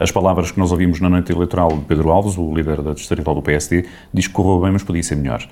[0.00, 3.34] As palavras que nós ouvimos na noite eleitoral de Pedro Alves, o líder da distrital
[3.34, 5.46] do PSD, diz que correu bem, mas podia ser melhor.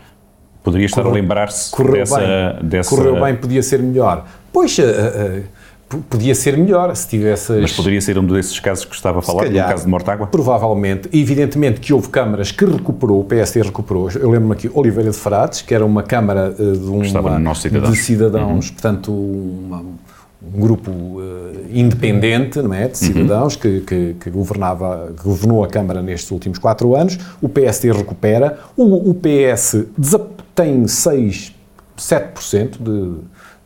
[0.64, 2.96] Poderia estar correu, a lembrar-se dessa, bem, dessa...
[2.96, 4.26] Correu bem, podia ser melhor.
[4.50, 4.78] Pois...
[4.78, 5.58] Uh, uh,
[6.08, 7.52] podia ser melhor se tivesse.
[7.52, 10.26] Mas poderia ser um desses casos que estava a falar, calhar, no caso de Mortágua?
[10.26, 11.08] Provavelmente.
[11.12, 14.10] Evidentemente que houve câmaras que recuperou, o PSD recuperou.
[14.10, 17.92] Eu lembro-me aqui Oliveira de Frades, que era uma câmara uh, de, uma, cidadãos.
[17.92, 18.72] de cidadãos, uhum.
[18.74, 19.84] portanto, uma,
[20.42, 23.60] um grupo uh, independente, não é, de cidadãos uhum.
[23.60, 27.18] que, que, que, governava, que governou a Câmara nestes últimos quatro anos.
[27.42, 28.58] O PSD recupera.
[28.76, 29.84] O, o PS
[30.54, 31.54] tem 6,
[31.96, 33.18] 7% de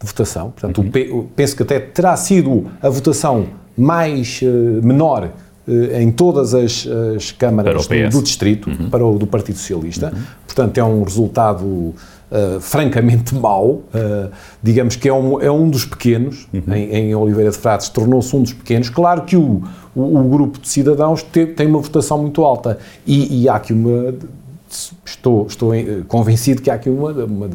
[0.02, 0.50] de votação.
[0.50, 1.28] Portanto, uhum.
[1.35, 5.30] penso que até terá sido a votação mais uh, menor
[5.66, 8.90] uh, em todas as, as câmaras do, do, distrito uhum.
[8.90, 10.12] para o do Partido Socialista.
[10.14, 10.22] Uhum.
[10.44, 11.94] Portanto, é um resultado
[12.33, 13.83] uh, francamente mau.
[14.62, 16.49] digamos que é um, é um dos pequenos.
[16.53, 16.75] Uhum.
[16.75, 18.88] Em, em, Oliveira de Frades tornou-se um dos pequenos.
[18.88, 19.62] Claro que o,
[19.95, 23.73] o, o grupo de cidadãos te, tem uma votação muito alta e, e há aqui
[23.73, 24.14] uma
[25.05, 25.73] estou, estou
[26.09, 27.51] convencido que há aqui uma, uma,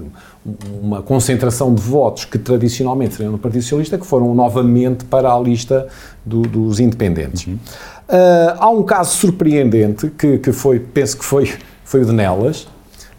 [0.82, 5.40] uma concentração de votos que tradicionalmente seriam no Partido Socialista, que foram novamente para a
[5.40, 5.88] lista
[6.26, 7.48] do, dos independentes.
[7.48, 7.56] Uhum.
[7.56, 11.52] Uh, há um caso surpreendente que, que foi, penso que foi,
[11.84, 12.68] foi o de Nelas,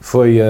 [0.00, 0.48] foi a, a,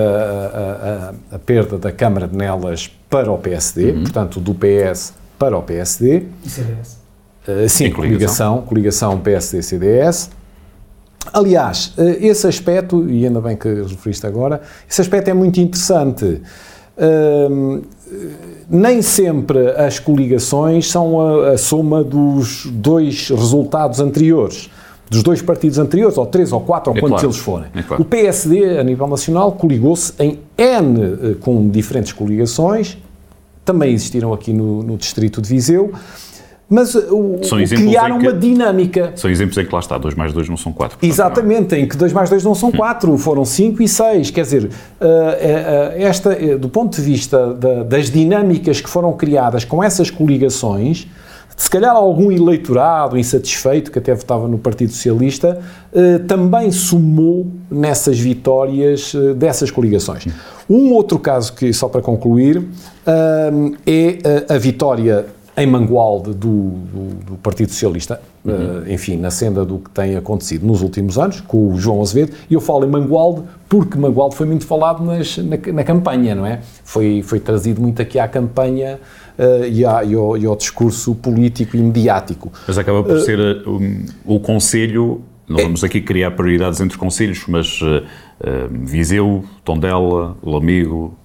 [1.32, 4.02] a, a perda da Câmara de Nelas para o PSD, uhum.
[4.02, 6.24] portanto, do PS para o PSD.
[6.44, 6.98] E CDS?
[7.46, 10.30] Uh, sim, coligação, coligação PSD-CDS.
[11.32, 16.42] Aliás, uh, esse aspecto, e ainda bem que referiste agora, esse aspecto é muito interessante
[18.68, 24.70] nem sempre as coligações são a, a, soma dos dois resultados anteriores,
[25.11, 27.27] dos dois partidos anteriores, ou três, ou quatro, ou é quantos claro.
[27.27, 27.66] eles forem.
[27.75, 28.03] É claro.
[28.03, 32.99] O PSD, a nível nacional, coligou-se em N eh, com diferentes coligações,
[33.64, 35.92] também existiram aqui no, no distrito de Viseu,
[36.71, 39.12] mas uh, o, o criar uma dinâmica.
[39.16, 40.99] São exemplos em que lá está, 2 mais 2 não são 4.
[41.03, 43.16] Exatamente, em que 2 mais 2 não são 4, hum.
[43.16, 44.31] foram 5 e 6.
[44.31, 44.71] Quer dizer, uh, uh,
[45.97, 51.07] esta, do ponto de vista da, das dinâmicas que foram criadas com essas coligações,
[51.59, 55.61] se calhar algum eleitorado insatisfeito, que até votava no Partido Socialista,
[56.29, 60.29] também somou nessas vitórias dessas coligações.
[60.71, 62.64] Um outro caso, que só para concluir,
[63.85, 64.18] é
[64.49, 65.27] a vitória
[65.59, 68.53] em Mangualde do, do, do Partido Socialista, uhum.
[68.53, 72.33] uh, enfim, na senda do que tem acontecido nos últimos anos, com o João Azevedo,
[72.49, 76.47] e eu falo em Mangualde porque Mangualde foi muito falado nas, na, na, campanha, não
[76.47, 76.61] é?
[76.85, 79.28] Foi, foi trazido muito aqui à campanha uh,
[79.70, 82.53] e, à, e, ao, e, ao, discurso político e mediático.
[82.66, 86.98] Mas acaba por uh, ser um, o Conselho, não é, vamos aqui criar prioridades entre
[86.98, 87.81] conselhos, mas
[88.70, 91.16] Viseu, Tondela, Lamigo,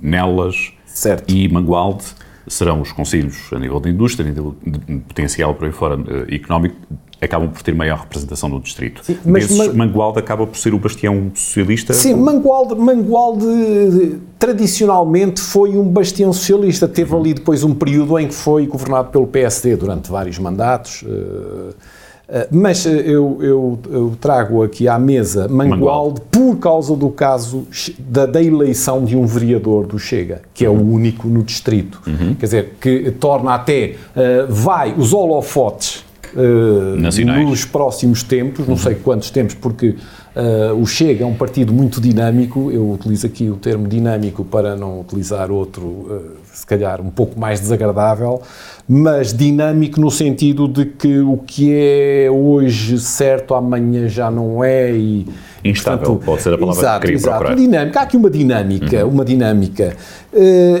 [0.00, 1.30] Nelas certo.
[1.30, 2.04] e Mangualde
[2.46, 6.34] serão os conselhos a nível de indústria, a nível de potencial por aí fora uh,
[6.34, 6.76] económico,
[7.20, 9.04] acabam por ter maior representação no distrito.
[9.04, 11.92] Sim, mas Desses, Mangualde acaba por ser o bastião socialista?
[11.94, 16.88] Sim, Mangualde, Mangualde tradicionalmente foi um bastião socialista.
[16.88, 21.02] Teve ali depois um período em que foi governado pelo PSD durante vários mandatos.
[21.02, 22.01] Uh, eh,
[22.50, 27.66] mas eh, eu, eu, eu, trago aqui à mesa Mangualde, por causa do caso
[27.98, 32.00] da, da, eleição de um vereador do Chega, que é o único no distrito.
[32.06, 32.34] Uhum.
[32.34, 38.80] Quer dizer, que torna até, uh, vai os holofotes uh, nos próximos tempos, não uhum.
[38.80, 43.50] sei quantos tempos, porque uh, o Chega é um partido muito dinâmico, eu utilizo aqui
[43.50, 48.40] o termo dinâmico para não utilizar outro, se calhar um pouco mais desagradável,
[48.88, 54.92] mas dinâmico no sentido de que o que é hoje certo amanhã já não é
[54.92, 55.26] e
[55.64, 57.56] instável portanto, pode ser a palavra exato, que queria exato, procurar.
[57.56, 59.10] dinâmica, há aqui uma dinâmica, uhum.
[59.10, 59.96] uma dinâmica
[60.32, 60.38] uh,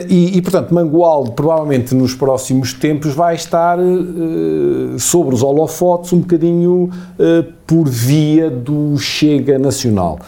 [0.08, 6.20] e, e, portanto Mangualde provavelmente nos próximos tempos vai estar uh, sobre os holofotes um
[6.20, 10.20] bocadinho uh, por via do Chega Nacional.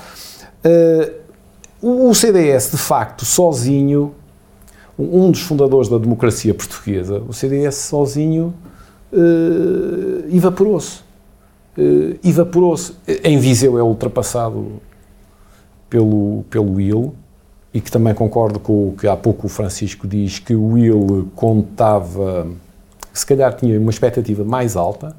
[1.80, 4.14] o CDS de facto sozinho
[4.98, 8.54] um dos fundadores da democracia portuguesa, o CDS sozinho
[9.12, 11.00] uh, evaporou-se.
[11.78, 12.94] uh, evaporou-se.
[13.22, 14.80] Em Viseu é ultrapassado
[15.90, 17.14] pelo, pelo Will,
[17.72, 21.28] e que também concordo com o que há pouco o Francisco diz, que o Will
[21.34, 22.46] contava,
[23.12, 25.16] se calhar tinha uma expectativa mais alta,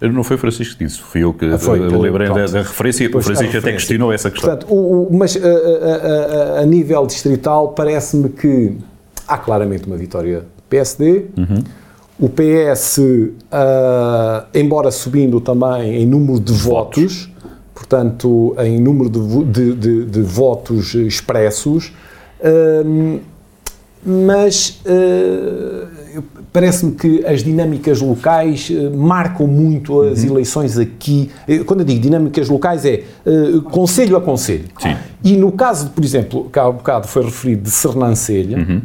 [0.00, 3.08] não foi o Francisco que disse, fui eu que ah, foi, lembrei da, da, referência,
[3.08, 4.50] o Francisco até questionou essa questão.
[4.50, 8.76] Portanto, o, o, mas a, a, a, a, nível distrital parece-me que
[9.26, 11.62] há claramente uma vitória do PSD, uhum.
[12.18, 17.30] o PS, uh, ah, embora subindo também em número de votos, votos
[17.74, 21.92] portanto, em número de, de, de, de votos expressos,
[22.40, 23.20] uh,
[24.06, 30.30] mas uh, parece-me que as dinâmicas locais marcam muito as uhum.
[30.30, 31.30] eleições aqui.
[31.66, 33.02] Quando eu digo dinâmicas locais, é
[33.70, 34.66] conselho a conselho.
[34.78, 34.94] Sim.
[35.24, 38.82] E no caso, por exemplo, que há um bocado foi referido de Sernancelha, uhum.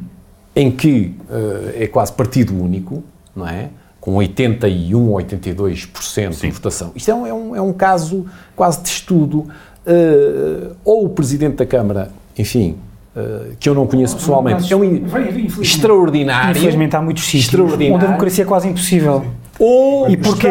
[0.56, 1.16] Em que
[1.76, 3.04] é quase partido único,
[3.36, 3.70] não é?
[4.00, 6.48] com 81 ou 82% Sim.
[6.48, 6.92] de votação.
[6.96, 9.48] Isto é um, é, um, é um caso quase de estudo.
[9.86, 12.78] Uh, ou o Presidente da Câmara, enfim,
[13.16, 14.84] uh, que eu não conheço pessoalmente, é um
[15.62, 16.58] extraordinário.
[16.58, 19.26] Infelizmente há muitos sítios onde a democracia é quase impossível.
[19.60, 20.48] Ou e porquê?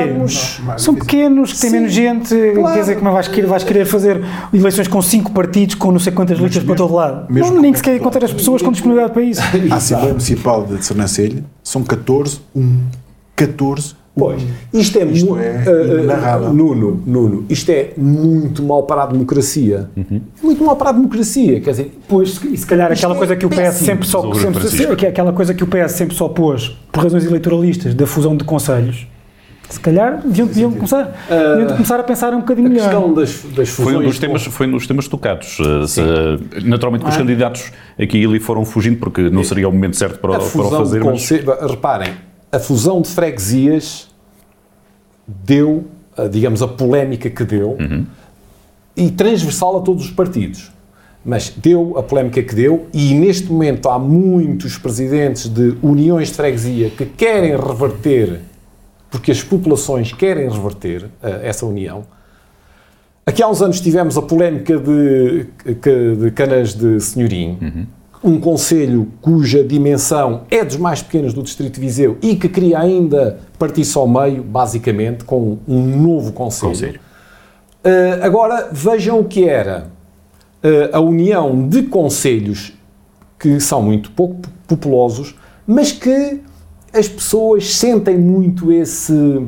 [0.77, 2.75] São pequenos, que têm menos gente, claro.
[2.75, 5.99] quer dizer, como é vais querer, vais querer fazer eleições com cinco partidos, com não
[5.99, 7.33] sei quantas listas para todo lado?
[7.33, 9.41] Mesmo não, nem sequer encontrar as pessoas com disponibilidade para isso.
[9.73, 12.81] A Assembleia Municipal de Sernancelha são 14, 1
[13.35, 19.05] 14 Pois, isto é, isto mu- é uh, Nuno, Nuno, isto é muito mal para
[19.05, 19.89] a democracia.
[19.97, 20.21] Uhum.
[20.43, 21.99] Muito mal para a democracia, quer dizer...
[22.09, 24.33] Pois, e se calhar aquela é coisa que o PS sempre só...
[24.69, 28.45] Sempre, aquela coisa que o PS sempre só pôs, por razões eleitoralistas, da fusão de
[28.45, 29.07] conselhos,
[29.69, 32.87] se calhar deviam, deviam, começar, deviam começar a pensar um bocadinho melhor.
[32.87, 35.59] A questão das, das foi um dos temas Foi um dos temas tocados.
[35.59, 37.13] Uh, naturalmente que ah.
[37.13, 40.63] os candidatos aqui e ali foram fugindo porque não seria o momento certo para, para
[40.63, 41.05] o fazer.
[41.05, 41.29] Mas...
[41.29, 42.15] Reparem,
[42.51, 44.08] a fusão de freguesias
[45.29, 45.85] deu,
[46.31, 48.07] digamos, a polémica que deu uhum.
[48.97, 50.73] e transversal a todos os partidos.
[51.25, 56.35] Mas deu a polémica que deu e neste momento há muitos presidentes de uniões de
[56.35, 58.41] freguesia que querem reverter,
[59.11, 62.05] porque as populações querem reverter uh, essa união.
[63.27, 65.47] Aqui há uns anos tivemos a polémica de,
[66.17, 67.59] de canas de senhorim.
[67.61, 72.49] Uhum um conselho cuja dimensão é dos mais pequenos do Distrito de Viseu e que
[72.49, 76.73] queria ainda partir-se ao meio, basicamente, com um novo conselho.
[76.73, 77.01] conselho.
[77.85, 79.87] Uh, agora, vejam o que era
[80.63, 82.73] uh, a união de conselhos
[83.39, 86.41] que são muito pouco populosos, mas que
[86.93, 89.47] as pessoas sentem muito esse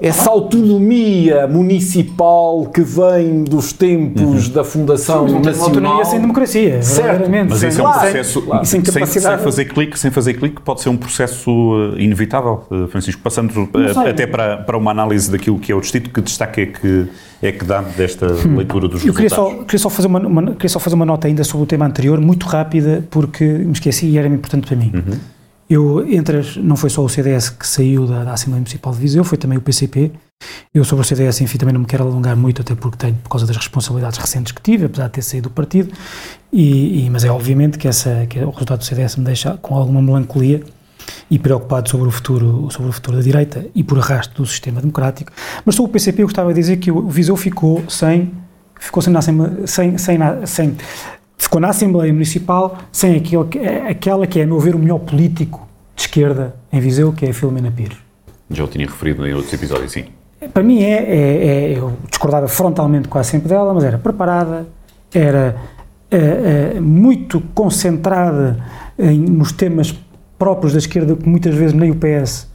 [0.00, 4.52] essa autonomia municipal que vem dos tempos uhum.
[4.52, 5.68] da Fundação Sim, Nacional.
[5.68, 7.30] autonomia sem democracia, certo.
[7.48, 8.64] Mas isso é um processo, claro.
[8.64, 12.86] sem, sem, sem, fazer clique, sem fazer clique, pode ser um processo uh, inevitável, uh,
[12.88, 13.20] Francisco.
[13.22, 16.66] Passando uh, até para, para uma análise daquilo que é o distrito, que destaque é
[16.66, 17.06] que,
[17.42, 18.56] é que dá desta hum.
[18.56, 21.26] leitura dos Eu queria só, queria, só fazer uma, uma, queria só fazer uma nota
[21.26, 24.92] ainda sobre o tema anterior, muito rápida, porque me esqueci e era importante para mim.
[24.94, 25.35] Uhum.
[25.68, 29.00] Eu, entre as, não foi só o CDS que saiu da, da, Assembleia Municipal de
[29.00, 30.12] Viseu, foi também o PCP.
[30.72, 33.30] Eu sobre o CDS, enfim, também não me quero alongar muito, até porque tenho, por
[33.30, 35.92] causa das responsabilidades recentes que tive, apesar de ter saído do partido,
[36.52, 39.74] e, e mas é obviamente que, essa, que o resultado do CDS me deixa com
[39.74, 40.62] alguma melancolia
[41.30, 44.80] e preocupado sobre o futuro, sobre o futuro da direita e por arrasto do sistema
[44.80, 45.32] democrático.
[45.64, 48.32] Mas sobre o PCP eu gostava de dizer que o Viseu ficou sem
[48.78, 49.14] ficou sem,
[49.66, 50.76] sem, sem, sem
[51.56, 53.42] ficou na Assembleia Municipal sem aquele,
[53.88, 57.30] aquela que é, a meu ver, o melhor político de esquerda em Viseu, que é
[57.30, 57.96] a Filomena Pires.
[58.50, 60.04] Já o tinha referido em outros episódios, sim.
[60.52, 64.66] Para mim é, é, é eu discordava frontalmente quase sempre dela, mas era preparada,
[65.12, 65.56] era
[66.10, 68.58] é, muito concentrada
[68.98, 69.98] em, nos temas
[70.38, 72.48] próprios da esquerda, que muitas vezes nem o PS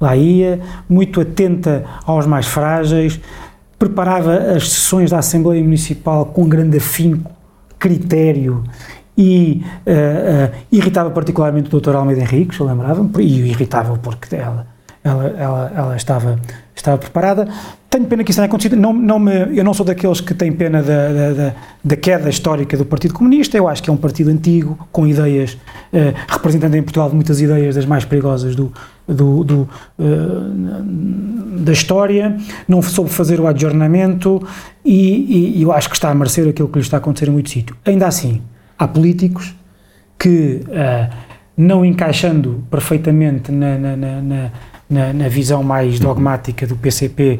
[0.00, 3.20] lá ia, muito atenta aos mais frágeis,
[3.78, 7.30] preparava as sessões da Assembleia Municipal com grande afinco,
[7.80, 8.62] critério
[9.18, 11.96] e uh, uh, irritava particularmente o Dr.
[11.96, 14.66] Almeida Henriques, eu lembrava-me, e irritava porque ela,
[15.02, 16.38] ela, ela, ela estava,
[16.80, 17.48] estava preparada.
[17.88, 18.76] Tenho pena que isso tenha acontecido.
[18.76, 22.28] Não, não me, eu não sou daqueles que têm pena da, da, da, da, queda
[22.28, 23.56] histórica do Partido Comunista.
[23.56, 27.74] Eu acho que é um partido antigo, com ideias, uh, representando em Portugal muitas ideias
[27.74, 28.72] das mais perigosas do,
[29.08, 29.68] do, do
[29.98, 32.36] uh, da história.
[32.68, 34.46] Não soube fazer o adjornamento
[34.84, 37.32] e, e, eu acho que está a merecer aquilo que lhe está a acontecer em
[37.32, 37.76] muito sítio.
[37.84, 38.40] Ainda assim,
[38.78, 39.54] há políticos
[40.16, 44.50] que, uh, não encaixando perfeitamente na, na, na,
[44.90, 47.38] na, na visão mais dogmática do PCP,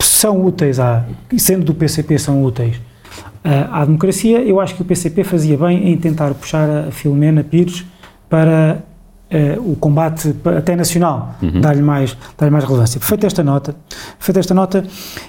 [0.00, 1.04] são úteis, à,
[1.38, 5.90] sendo do PCP, são úteis uh, à democracia, eu acho que o PCP fazia bem
[5.90, 7.84] em tentar puxar a Filomena Pires
[8.28, 8.82] para
[9.64, 11.58] o combate até nacional, uhum.
[11.58, 13.00] dar-lhe mais, dar mais relevância.
[13.00, 13.74] Feita esta nota,
[14.18, 14.84] feita esta nota,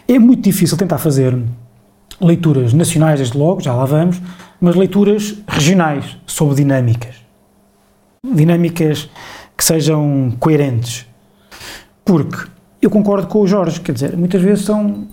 [0.10, 1.34] é muito difícil tentar fazer
[2.20, 4.22] leituras nacionais, desde logo, já lá vamos,
[4.60, 7.16] mas leituras regionais sobre dinâmicas.
[8.24, 9.10] Dinâmicas
[9.58, 11.06] que sejam coerentes.
[12.04, 12.47] Porque
[12.82, 15.08] eu concordo com o Jorge, quer dizer, muitas vezes são.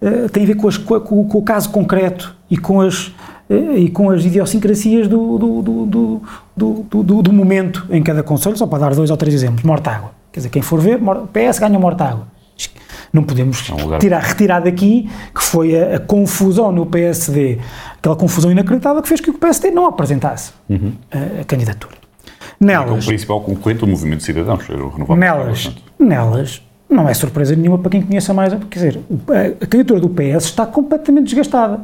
[0.00, 3.08] Uh, tem a ver com, as, com, com, o caso concreto e com as,
[3.50, 6.22] uh, e com as idiosincrasias do, do, do,
[6.56, 9.64] do, do, do momento em cada conselho, só para dar dois ou três exemplos.
[9.64, 10.12] Mortágua.
[10.30, 11.00] Quer dizer, quem for ver,
[11.32, 12.28] PS ganha Mortágua.
[13.12, 17.58] Não podemos é tirar, retirar daqui que foi a, a, confusão no PSD,
[17.96, 20.92] aquela confusão inacreditável que fez que o PSD não apresentasse uhum.
[21.10, 21.96] a, a, candidatura.
[22.60, 23.04] Nelas.
[23.04, 27.90] O principal concorrente do Movimento de Cidadãos, o Nelas, nelas, não é surpresa nenhuma para
[27.90, 29.00] quem conheça mais, quer dizer,
[29.60, 31.80] a, candidatura do PS está completamente desgastada.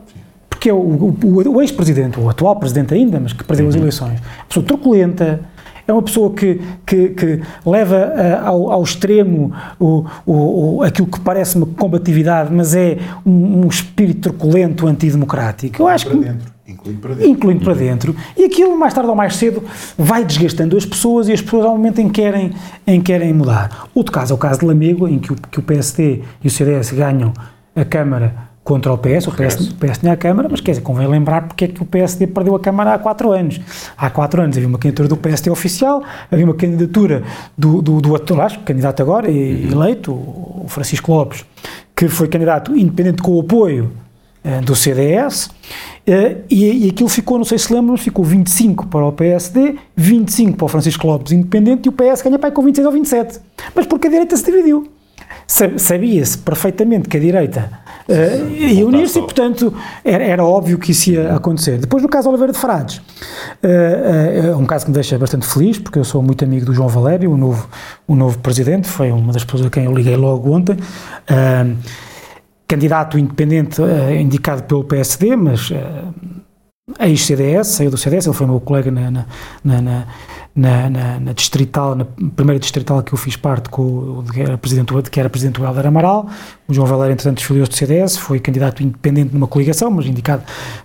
[0.48, 3.70] Porque é o, o, o ex-presidente, o atual presidente ainda, mas que perdeu uhum.
[3.70, 5.40] as eleições, pessoa truculenta,
[5.86, 11.06] é uma pessoa que, que, que leva uh, ao, ao, extremo o, o, o, aquilo
[11.06, 15.82] que parece uma combatividade, mas é um, um espírito truculento antidemocrático.
[15.82, 16.16] Eu acho que.
[16.16, 16.53] Dentro.
[16.66, 17.30] Incluindo para dentro.
[17.30, 18.16] Incluindo para dentro.
[18.36, 19.62] E aquilo, mais tarde ou mais cedo,
[19.98, 22.52] vai desgastando as pessoas e as pessoas, ao momento em que querem,
[22.86, 23.88] em que querem mudar.
[23.94, 26.50] Outro caso é o caso de Lamego, em que o, que o PSD e o
[26.50, 27.32] CDS ganham
[27.76, 30.82] a Câmara contra o PS, o PS, o PS tinha a Câmara, mas quer dizer,
[30.82, 33.60] convém lembrar porque é que o PSD perdeu a Câmara há quatro anos.
[33.94, 36.02] Há quatro anos havia uma candidatura do PSD oficial,
[36.32, 37.22] havia uma candidatura
[37.58, 41.44] do, do, do atual, candidato agora, eleito, o Francisco Lopes,
[41.94, 43.92] que foi candidato independente com o apoio
[44.62, 45.50] do CDS, uh,
[46.50, 50.66] e, e aquilo ficou, não sei se lembram, ficou 25 para o PSD, 25 para
[50.66, 53.40] o Francisco Lopes independente, e o PS ganha para aí com 26 ou 27.
[53.74, 54.88] Mas porque a direita se dividiu.
[55.46, 57.70] Sabia-se perfeitamente que a direita
[58.08, 61.78] uh, ia unir-se e, portanto, era, era, óbvio que isso ia acontecer.
[61.78, 63.02] Depois, no caso Oliveira de Frades, uh,
[63.62, 66.72] uh, é um caso que me deixa bastante feliz, porque eu sou muito amigo do
[66.72, 67.68] João Valério, o novo,
[68.08, 70.76] o novo presidente, foi uma das pessoas a quem eu liguei logo ontem.
[72.66, 73.80] Candidato independente
[74.20, 75.70] indicado pelo PSD, mas
[77.00, 79.26] ex-CDS, saiu do CDS, ele foi meu colega na, na,
[79.64, 80.06] na,
[80.54, 84.94] na, na, distrital, na primeira distrital que eu fiz parte, com, de, que era presidente,
[84.94, 86.28] de que era presidente do Helder Amaral.
[86.68, 90.42] O João Valério, entretanto, desfiliou-se do CDS, foi candidato independente numa coligação, mas indicado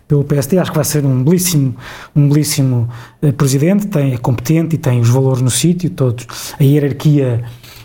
[0.07, 0.57] pelo PSD.
[0.57, 1.75] Acho que vai ser um belíssimo,
[2.15, 2.89] um belíssimo
[3.21, 6.25] uh, presidente, tem, é competente e tem os valores no sítio, todos,
[6.57, 7.43] a hierarquia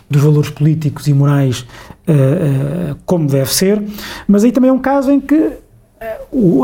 [0.09, 1.61] dos valores políticos e morais
[2.07, 3.81] uh, uh, como deve ser.
[4.27, 5.51] Mas aí também é um caso em que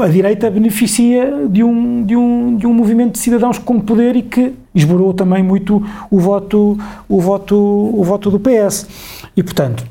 [0.03, 4.21] a direita beneficia de um, de, um, de um movimento de cidadãos com poder e
[4.21, 6.77] que esborou também muito o voto,
[7.07, 8.87] o voto, o voto do PS.
[9.35, 9.85] E, portanto,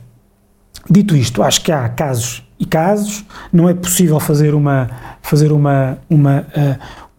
[0.89, 4.91] dito isto, acho que há casos e casos, não é possível fazer uma,
[5.23, 6.47] fazer uma, uma,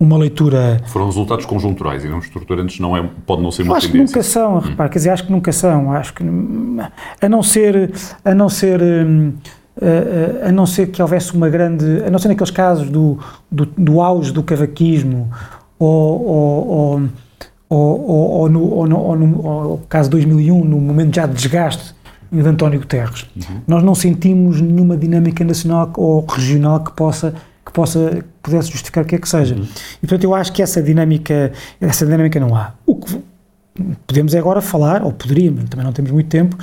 [0.01, 0.81] uma leitura...
[0.87, 4.19] Foram resultados conjunturais e não estruturantes, não é, pode não ser uma acho tendência.
[4.19, 4.59] Acho que nunca são, hum.
[4.59, 6.23] repare, quer dizer, acho que nunca são, acho que,
[7.21, 7.91] a não ser,
[8.25, 8.81] a não ser...
[8.81, 9.33] Um,
[9.73, 13.17] Uh, a não ser que houvesse uma grande, a não ser naqueles casos do,
[13.49, 15.31] do, do auge do cavaquismo
[15.79, 17.01] ou, ou,
[17.69, 21.95] ou, ou, no, ou, no, ou no ou caso 2001, no momento já de desgaste
[22.29, 23.61] de António Guterres, uhum.
[23.65, 27.33] nós não sentimos nenhuma dinâmica nacional ou regional que possa
[27.71, 29.55] que possa pudesse justificar o que é que seja.
[29.55, 29.63] Uhum.
[29.63, 32.73] E portanto eu acho que essa dinâmica essa dinâmica não há.
[32.85, 33.17] O que
[34.05, 36.57] podemos agora falar, ou poderíamos, também não temos muito tempo,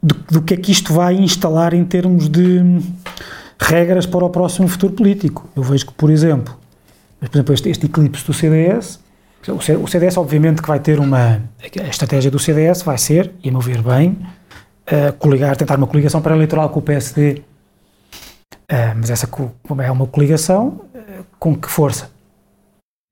[0.00, 2.60] do, do que é que isto vai instalar em termos de
[3.58, 5.48] regras para o próximo futuro político.
[5.56, 6.56] Eu vejo que, por exemplo,
[7.18, 9.00] por exemplo este, este eclipse do CDS,
[9.48, 13.52] o CDS obviamente que vai ter uma, a estratégia do CDS vai ser, e a
[13.52, 14.16] meu ver bem,
[14.86, 17.42] uh, coligar, tentar uma coligação pré-eleitoral com o PSD,
[18.72, 19.28] uh, eh, mas essa
[19.84, 22.10] é uma coligação uh, com que força?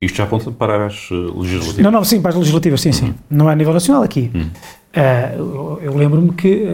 [0.03, 1.79] Isto já aponta para as legislativas?
[1.79, 2.95] Não, não, sim, para as legislativas, sim, uhum.
[2.95, 3.15] sim.
[3.29, 4.31] Não é a nível nacional aqui.
[4.35, 4.43] Uhum.
[4.43, 6.67] Uh, eu lembro-me que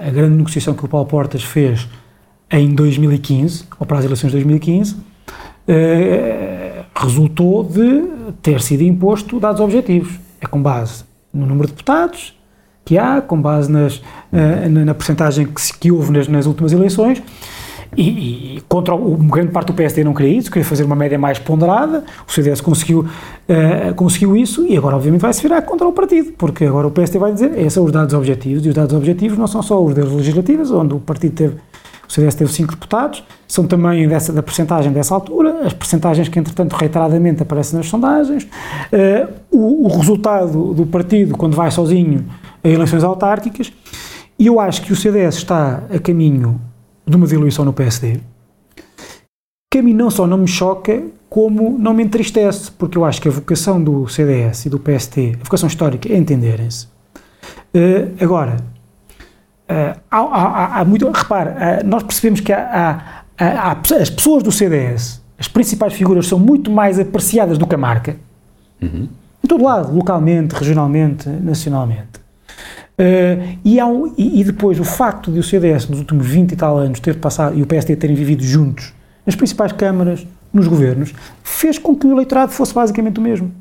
[0.00, 1.86] a grande negociação que o Paulo Portas fez
[2.50, 4.98] em 2015, ou para as eleições de 2015, uh,
[6.94, 10.18] resultou de ter sido imposto dados objetivos.
[10.40, 11.04] É com base
[11.34, 12.34] no número de deputados
[12.82, 14.00] que há, com base nas,
[14.32, 17.22] na, na percentagem que, que houve nas, nas últimas eleições,
[17.98, 21.18] e, e, contra o, grande parte do PSD não queria isso, queria fazer uma média
[21.18, 25.88] mais ponderada, o CDS conseguiu, uh, conseguiu isso e agora obviamente vai se virar contra
[25.88, 28.74] o partido, porque agora o PSD vai dizer, esses são os dados objetivos, e os
[28.74, 31.56] dados objetivos não são só os das legislativas, onde o partido teve,
[32.08, 36.38] o CDS teve cinco deputados, são também dessa, da percentagem dessa altura, as percentagens que
[36.38, 42.24] entretanto reiteradamente aparecem nas sondagens, uh, o, o resultado do partido quando vai sozinho
[42.62, 43.72] a eleições autárquicas,
[44.38, 46.60] e eu acho que o CDS está a caminho
[47.08, 48.20] de uma diluição no PSD.
[49.70, 53.20] que a mim não só não me choca, como não me entristece, porque eu acho
[53.20, 56.86] que a vocação do CDS e do PST, a vocação histórica, é entenderem-se.
[57.74, 58.56] Uh, agora,
[59.68, 61.10] uh, há, há, há, muito.
[61.10, 66.38] Repare, uh, nós percebemos que há, há, as pessoas do CDS, as principais figuras, são
[66.38, 68.16] muito mais apreciadas do que a marca.
[68.80, 69.08] Uhum.
[69.44, 72.17] Em todo lado, localmente, regionalmente, nacionalmente.
[73.64, 76.76] E, um, e, e depois o facto de o CDS, nos últimos 20 e tal
[76.76, 78.92] anos, ter passado, e o PST terem vivido juntos
[79.24, 83.52] nas principais câmaras, nos governos, fez com que o eleitorado fosse basicamente o mesmo.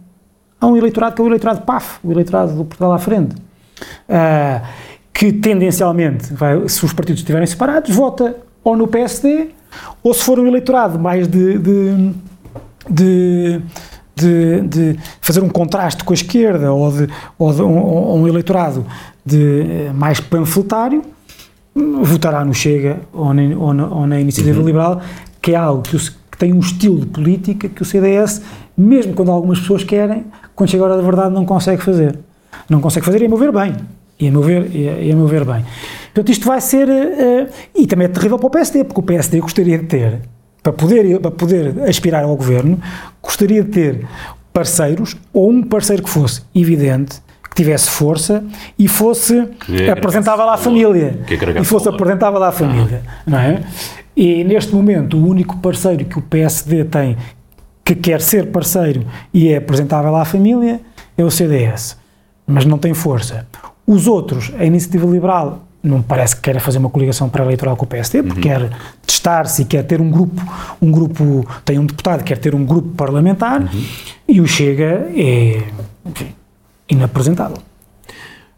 [0.60, 4.66] Há um eleitorado que é o eleitorado PAF, o eleitorado do Portugal à frente, uh,
[5.14, 9.50] que tendencialmente, vai, se os partidos estiverem separados, vota ou no PSD,
[10.02, 12.14] ou se for um eleitorado mais de, de,
[12.90, 13.62] de
[14.18, 17.08] de, de, fazer um contraste com a esquerda ou, de,
[17.38, 18.86] ou, de, um, um, eleitorado
[19.24, 21.04] de, mais panfletário,
[22.02, 24.66] votará no Chega ou na, ou na, ou na Iniciativa uhum.
[24.66, 25.02] Liberal,
[25.42, 28.42] que é algo que, o, que, tem um estilo de política que o CDS,
[28.76, 32.18] mesmo quando algumas pessoas querem, quando chega a hora da verdade não consegue fazer.
[32.70, 33.76] Não consegue fazer e a meu ver bem.
[34.20, 35.64] E a meu ver, e a, meu ver bem.
[36.06, 36.88] Portanto, isto vai ser.
[36.88, 40.22] Uh, e também é terrível para o PSD, porque o PSD gostaria de ter,
[40.68, 42.78] para poder, para poder aspirar ao governo,
[43.22, 44.08] gostaria de ter
[44.52, 48.44] parceiros, ou um parceiro que fosse evidente, que tivesse força
[48.78, 49.48] e fosse
[49.90, 51.20] apresentável à família.
[51.62, 53.02] e fosse apresentável à família.
[53.26, 53.64] Não é?
[54.16, 57.16] E neste momento, o único parceiro que o PSD tem
[57.86, 60.82] que quer ser parceiro e é apresentável à família
[61.18, 61.98] é o CDS,
[62.46, 63.48] mas não tem força.
[63.86, 67.88] Os outros, a Iniciativa Liberal, não parece que queira fazer uma coligação pré-eleitoral com o
[67.88, 68.60] PSD, porque uhum.
[68.60, 68.70] quer
[69.06, 70.42] testar-se e quer ter um grupo,
[70.82, 73.84] um grupo, tem um deputado, quer ter um grupo parlamentar, uhum.
[74.28, 75.64] e o Chega é,
[76.06, 76.34] enfim,
[76.90, 77.58] inapresentável.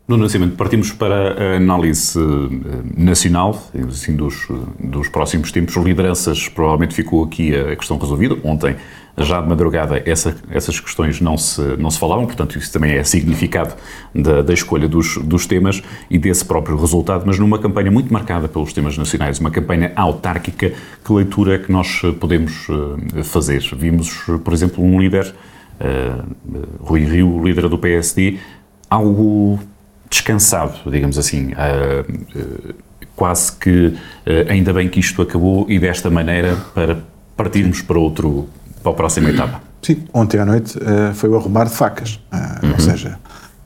[0.10, 4.48] No Nascimento, partimos para a análise eh, nacional, assim, dos,
[4.80, 5.76] dos próximos tempos.
[5.76, 8.36] Lideranças, provavelmente ficou aqui a questão resolvida.
[8.44, 8.76] Ontem,
[9.16, 13.04] já de madrugada, essa, essas questões não se, não se falavam, portanto, isso também é
[13.04, 13.76] significado
[14.16, 18.48] da, da escolha dos, dos temas e desse próprio resultado, mas numa campanha muito marcada
[18.48, 20.74] pelos temas nacionais, uma campanha autárquica.
[21.06, 22.66] Que leitura é que nós podemos
[23.16, 23.62] eh, fazer?
[23.78, 25.36] Vimos, por exemplo, um líder,
[25.80, 28.40] uh, Rui Rio, líder do PSD,
[28.90, 29.60] algo
[30.10, 31.54] descansado, digamos assim.
[31.54, 32.76] Uh, uh,
[33.16, 37.00] quase que uh, ainda bem que isto acabou e desta maneira para
[37.36, 38.48] partirmos para outro
[38.82, 39.62] para a próxima etapa.
[39.82, 40.78] Sim, ontem à noite
[41.16, 42.72] foi o arrumar de facas, uhum.
[42.72, 43.18] ou seja,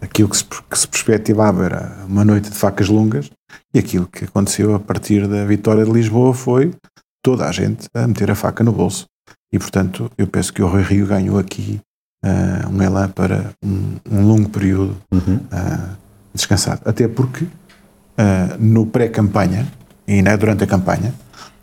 [0.02, 3.32] aquilo que se, que se perspectivava era uma noite de facas longas
[3.74, 6.72] e aquilo que aconteceu a partir da vitória de Lisboa foi
[7.24, 9.06] toda a gente a meter a faca no bolso.
[9.52, 11.80] E, portanto, eu penso que o Rui Rio ganhou aqui
[12.26, 15.36] uh, um elan para um, um longo período uhum.
[15.36, 16.03] uh,
[16.34, 16.82] descansado.
[16.86, 19.68] Até porque uh, no pré-campanha
[20.08, 21.14] e né, durante a campanha,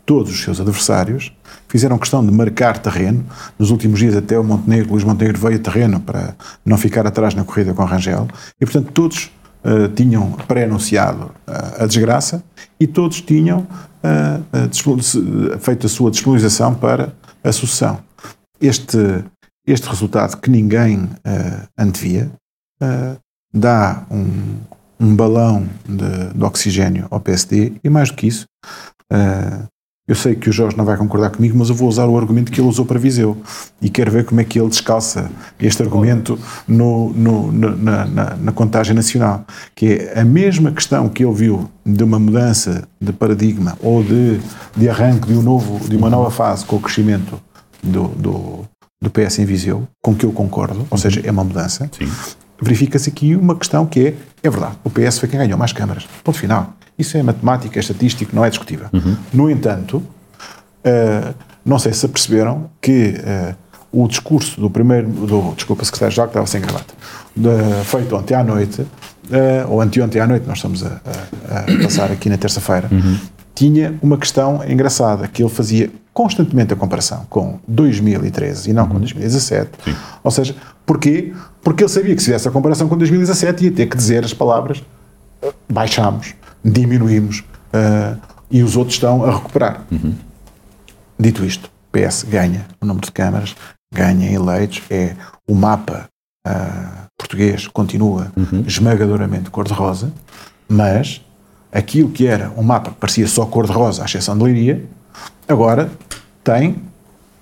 [0.05, 1.31] todos os seus adversários
[1.67, 3.25] fizeram questão de marcar terreno.
[3.57, 7.33] Nos últimos dias, até o Montenegro, Luís Montenegro veio a terreno para não ficar atrás
[7.33, 8.27] na corrida com Rangel.
[8.59, 9.31] E, portanto, todos
[9.63, 12.43] uh, tinham pré-anunciado uh, a desgraça
[12.79, 13.67] e todos tinham
[15.59, 17.13] feito a sua disponibilização para
[17.43, 17.99] a sucessão.
[18.59, 18.97] Este,
[19.67, 21.07] este resultado que ninguém
[21.77, 22.31] antevia
[23.53, 24.57] dá um,
[24.99, 28.45] um balão de, de, oxigênio ao PSD e mais do que isso,
[29.11, 29.67] uh,
[30.07, 32.51] eu sei que o Jorge não vai concordar comigo, mas eu vou usar o argumento
[32.51, 33.37] que ele usou para Viseu
[33.81, 36.37] e quero ver como é que ele descalça este argumento
[36.67, 41.69] no, no, na, na, na, contagem nacional, que é a mesma questão que ele viu
[41.85, 44.41] de uma mudança de paradigma ou de,
[44.75, 47.39] de arranque de, um novo, de uma nova fase com o crescimento
[47.81, 48.65] do, do,
[49.01, 51.89] do PS em Viseu, com que eu concordo, ou seja, é uma mudança.
[51.97, 52.11] Sim
[52.61, 56.07] verifica-se aqui uma questão que é, é verdade, o PS foi quem ganhou mais câmaras.
[56.23, 56.73] Ponto final.
[56.97, 58.87] Isso é matemática, é estatístico, não é discutível.
[58.93, 59.17] Uhum.
[59.33, 61.33] No entanto, uh,
[61.65, 63.55] não sei se perceberam que uh,
[63.91, 66.93] o discurso do primeiro, do, desculpa, secretário-geral que estava sem gravata,
[67.35, 67.49] de,
[67.85, 68.87] feito ontem à noite, uh,
[69.69, 71.01] ou anteontem à noite, nós estamos a,
[71.49, 73.17] a, a passar aqui na terça-feira, uhum.
[73.55, 78.97] tinha uma questão engraçada, que ele fazia constantemente a comparação com 2013 e não com
[78.97, 79.69] 2017.
[79.69, 79.93] Uhum.
[79.93, 79.99] Sim.
[80.23, 80.55] Ou seja,
[80.85, 81.33] porquê?
[81.63, 84.33] Porque ele sabia que se fizesse a comparação com 2017 ia ter que dizer as
[84.33, 84.83] palavras
[85.69, 87.43] baixamos, diminuímos
[87.73, 89.85] uh, e os outros estão a recuperar.
[89.91, 90.13] Uhum.
[91.19, 93.55] Dito isto, PS ganha o número de câmaras,
[93.93, 95.15] ganha eleitos, é
[95.47, 96.07] o mapa
[96.47, 98.63] uh, português continua uhum.
[98.67, 100.11] esmagadoramente cor-de-rosa,
[100.67, 101.21] mas
[101.71, 104.83] aquilo que era um mapa que parecia só cor-de-rosa, à exceção de Leiria,
[105.47, 105.89] agora
[106.43, 106.75] tem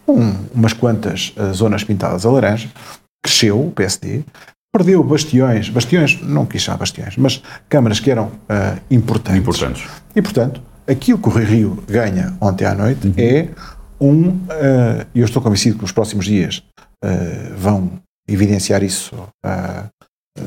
[0.08, 2.70] um, umas quantas uh, zonas pintadas a laranja,
[3.24, 4.24] cresceu o PSD,
[4.74, 9.40] perdeu bastiões, bastiões, não quis chamar bastiões, mas câmaras que eram uh, importantes.
[9.40, 9.88] Importantes.
[10.16, 13.14] E, portanto, aquilo que o Rio ganha ontem à noite uhum.
[13.18, 13.50] é
[14.02, 16.64] Um, uh, eu estou convencido que nos próximos dias
[17.04, 17.92] uh, vão
[18.28, 19.14] evidenciar isso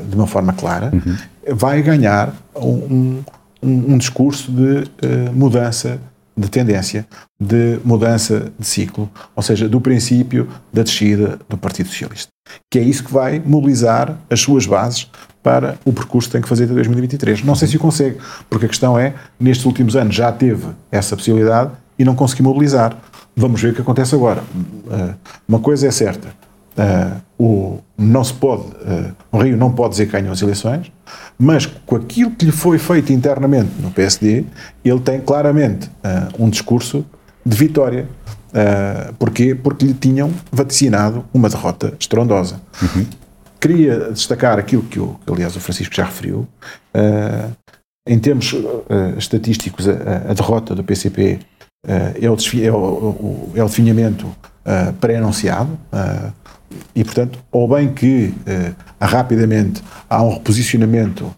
[0.09, 1.17] de uma forma clara, uhum.
[1.53, 3.21] vai ganhar um,
[3.61, 4.85] um, um discurso de
[5.33, 5.99] mudança
[6.35, 7.05] de tendência,
[7.39, 12.29] de mudança de ciclo, ou seja, do princípio da descida do Partido Socialista.
[12.71, 15.09] Que é isso que vai mobilizar as suas bases
[15.41, 17.43] para o percurso que tem que fazer até 2023.
[17.43, 18.17] Não sei se o consegue,
[18.49, 22.97] porque a questão é, nestes últimos anos já teve essa possibilidade e não conseguiu mobilizar.
[23.35, 24.41] Vamos ver o que acontece agora.
[24.41, 25.13] Uh,
[25.47, 26.29] uma coisa é certa,
[26.77, 30.91] uh, o, não se pode, uh, o Rio não pode dizer que ganhou as eleições,
[31.37, 34.45] mas com aquilo que lhe foi feito internamente no PSD,
[34.83, 35.89] ele tem claramente
[36.37, 37.05] um discurso
[37.45, 38.07] de vitória.
[38.49, 39.55] Uh, porquê?
[39.55, 42.61] Porque lhe tinham vaticinado uma derrota estrondosa.
[42.81, 43.05] Uhum.
[43.59, 46.47] Queria destacar aquilo que, que, aliás, o Francisco já referiu.
[48.05, 48.53] Em termos
[49.17, 49.93] estatísticos, a,
[50.29, 51.39] a, derrota do PCP
[51.87, 54.27] é, o é, o, é o definhamento
[54.99, 55.79] pré-anunciado
[56.95, 58.33] e, portanto, ou bem que
[58.99, 61.33] rapidamente há um reposicionamento,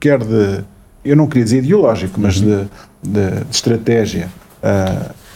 [0.00, 0.64] quer de,
[1.04, 2.64] eu não queria dizer ideológico, mas de,
[3.02, 4.28] de, de estratégia,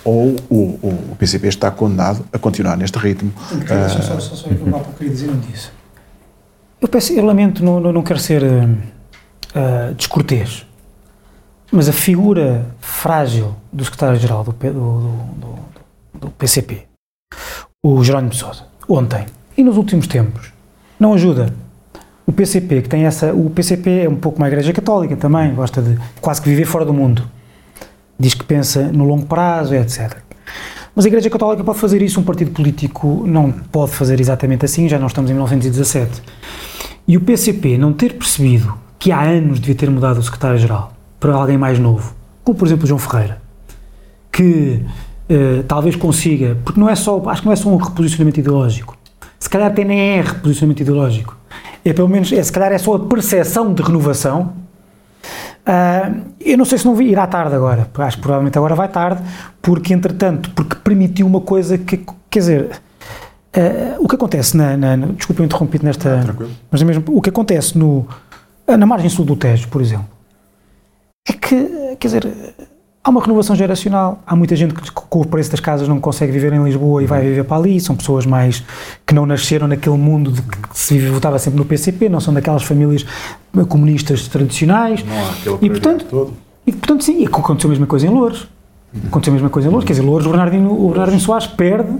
[0.04, 0.78] ou o,
[1.12, 3.32] o, PCP está condenado a continuar neste ritmo.
[3.88, 4.48] Só, só, só,
[4.96, 5.70] queria dizer não disse.
[6.80, 10.64] Eu, peço, eu lamento, não, não, não quero ser uh, descortês,
[11.72, 15.58] mas a figura frágil do secretário-geral do, do, do,
[16.20, 16.86] do, PCP,
[17.82, 19.26] o Jerónimo Sousa, ontem
[19.56, 20.52] e nos últimos tempos,
[20.98, 21.52] não ajuda.
[22.26, 23.32] O PCP, que tem essa.
[23.32, 26.84] O PCP é um pouco uma igreja católica também, gosta de quase que viver fora
[26.84, 27.22] do mundo.
[28.18, 30.18] Diz que pensa no longo prazo, etc.
[30.94, 34.88] Mas a Igreja Católica pode fazer isso, um partido político não pode fazer exatamente assim,
[34.88, 36.20] já não estamos em 1917.
[37.06, 41.32] E o PCP não ter percebido que há anos devia ter mudado o secretário-geral para
[41.34, 43.40] alguém mais novo, como por exemplo João Ferreira,
[44.32, 44.84] que
[45.30, 48.96] uh, talvez consiga, porque não é só, acho que não é só um reposicionamento ideológico,
[49.38, 51.36] se calhar até nem é reposicionamento ideológico,
[51.84, 54.52] é pelo menos, é, se calhar é só a percepção de renovação.
[55.66, 59.22] Uh, eu não sei se não irá tarde agora, acho que provavelmente agora vai tarde,
[59.60, 62.80] porque entretanto, porque permitiu uma coisa que, quer dizer,
[63.48, 67.22] Uh, o que acontece na, na, na desculpa interrompido nesta, ah, mas é mesmo o
[67.22, 68.06] que acontece no
[68.66, 70.06] na margem sul do Tejo, por exemplo,
[71.26, 72.26] é que quer dizer
[73.08, 76.30] há uma renovação geracional, há muita gente que com o preço das casas não consegue
[76.30, 78.62] viver em Lisboa e vai viver para ali, são pessoas mais
[79.06, 82.62] que não nasceram naquele mundo de que se votava sempre no PCP, não são daquelas
[82.62, 83.06] famílias
[83.66, 85.02] comunistas tradicionais.
[85.02, 86.34] Não há aquele e portanto todo.
[86.66, 88.46] e portanto sim, aconteceu a mesma coisa em Louros
[89.06, 91.90] Aconteceu a mesma coisa em Louros, quer dizer, Louros, o Bernardino, o Bernardino Soares perde.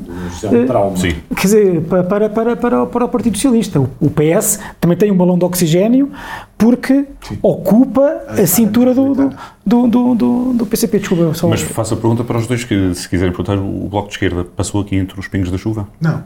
[0.42, 0.96] é um trauma.
[0.96, 1.16] Sim.
[1.36, 3.78] Quer dizer, para, para, para, para, o Partido Socialista.
[3.78, 6.10] O, o, PS também tem um balão de oxigênio
[6.56, 7.38] porque Sim.
[7.42, 11.00] ocupa a, a cintura do, do, do, do, do, PCP.
[11.00, 11.46] Desculpa, só...
[11.46, 14.44] Mas faço a pergunta para os dois que, se quiserem perguntar, o Bloco de Esquerda
[14.44, 15.86] passou aqui entre os pingos da chuva?
[16.00, 16.24] Não.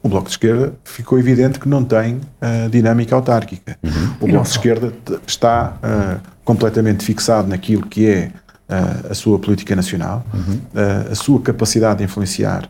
[0.00, 3.76] O Bloco de Esquerda ficou evidente que não tem uh, dinâmica autárquica.
[3.82, 4.10] Uhum.
[4.20, 4.92] O Bloco de Esquerda
[5.26, 8.30] está uh, completamente fixado naquilo que é
[8.68, 10.60] a sua política nacional, uhum.
[11.10, 12.68] a sua capacidade de influenciar,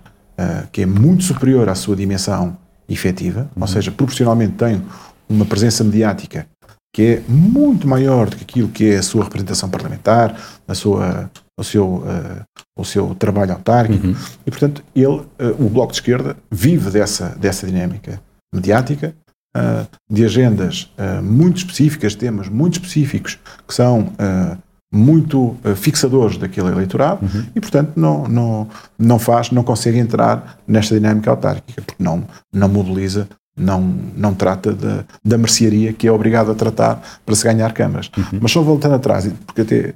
[0.71, 2.57] que é muito superior à sua dimensão
[2.89, 3.63] efetiva, uhum.
[3.63, 4.81] ou seja, proporcionalmente tem
[5.29, 6.47] uma presença mediática
[6.93, 10.37] que é muito maior do que aquilo que é a sua representação parlamentar,
[10.67, 12.43] a sua, o, seu, uh,
[12.77, 14.17] o seu trabalho autárquico, uhum.
[14.47, 15.27] e portanto ele, uh,
[15.59, 18.21] o Bloco de Esquerda, vive dessa, dessa dinâmica
[18.53, 19.15] mediática,
[19.57, 20.91] uh, de agendas
[21.23, 24.13] muito específicas, temas muito específicos, que são
[24.91, 27.45] muito uh, fixadores daquele eleitorado uhum.
[27.55, 28.68] e, portanto, não, não,
[28.99, 33.80] não faz, não consegue entrar nesta dinâmica autárquica, porque não, não mobiliza, não,
[34.16, 38.11] não trata de, da mercearia que é obrigado a tratar para se ganhar câmaras.
[38.16, 38.39] Uhum.
[38.41, 39.95] Mas só voltando atrás, porque até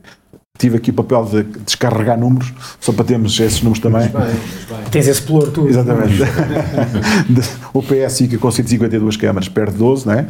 [0.59, 4.09] tive aqui o papel de descarregar números, só para termos esses números também.
[4.09, 4.91] Bem, bem.
[4.91, 5.69] Tens esse pluro tudo.
[5.69, 6.23] Exatamente.
[7.75, 10.27] o PS fica com 152 câmaras, perde 12, não é?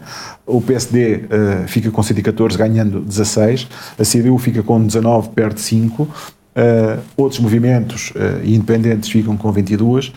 [0.46, 3.68] O PSD uh, eh, fica com 114, ganhando 16.
[3.98, 6.02] A CDU fica com 19, perde 5.
[6.02, 6.08] Uh,
[6.54, 10.12] eh, outros movimentos uh, independentes ficam com 22.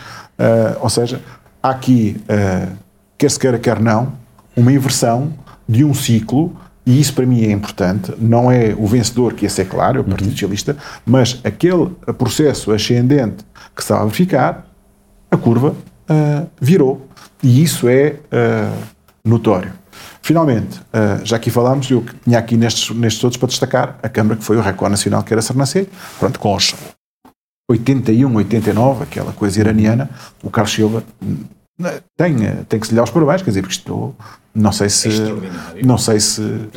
[0.82, 1.20] ou seja,
[1.62, 2.18] há aqui,
[3.18, 4.14] quer se queira, quer não,
[4.56, 5.34] uma inversão
[5.68, 9.62] de um ciclo e isso para mim é importante, não é o vencedor, que esse
[9.62, 10.34] é claro, é o Partido uhum.
[10.34, 13.44] Socialista, mas aquele processo ascendente
[13.76, 14.68] que estava a verificar,
[15.32, 17.08] a curva uh, virou.
[17.42, 18.78] E isso é uh,
[19.24, 19.74] notório.
[20.22, 24.38] Finalmente, uh, já aqui falámos, eu tinha aqui nestes, nestes outros para destacar a Câmara
[24.38, 25.88] que foi o Record Nacional, que era Sarnacê,
[26.20, 26.76] pronto, com os
[27.70, 30.10] 81, 89, aquela coisa iraniana,
[30.44, 31.04] o Carlos Silva
[32.16, 32.36] tem,
[32.70, 34.16] tem que se lhe dar os parabéns, quer dizer, porque isto
[34.56, 35.10] não sei se.
[35.84, 36.40] Não sei se.
[36.42, 36.70] Uh,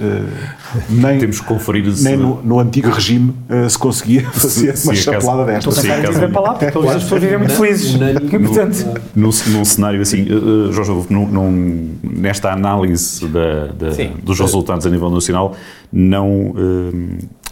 [0.91, 4.97] nem, Temos que conferir nem no, no antigo regime uh, se conseguia fazer se, uma
[4.97, 5.71] se chapelada desta.
[5.71, 7.95] Estou a dizer para lá, porque todas as pessoas vivem muito felizes.
[8.29, 13.91] Portanto, no, num cenário assim, uh, Jorge num, num, nesta análise da, da,
[14.25, 15.55] dos resultados a nível nacional,
[15.93, 16.53] não,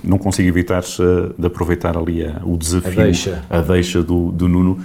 [0.03, 0.83] não consigo evitar
[1.39, 4.81] de aproveitar ali a, o desafio, a deixa, a deixa do, do Nuno.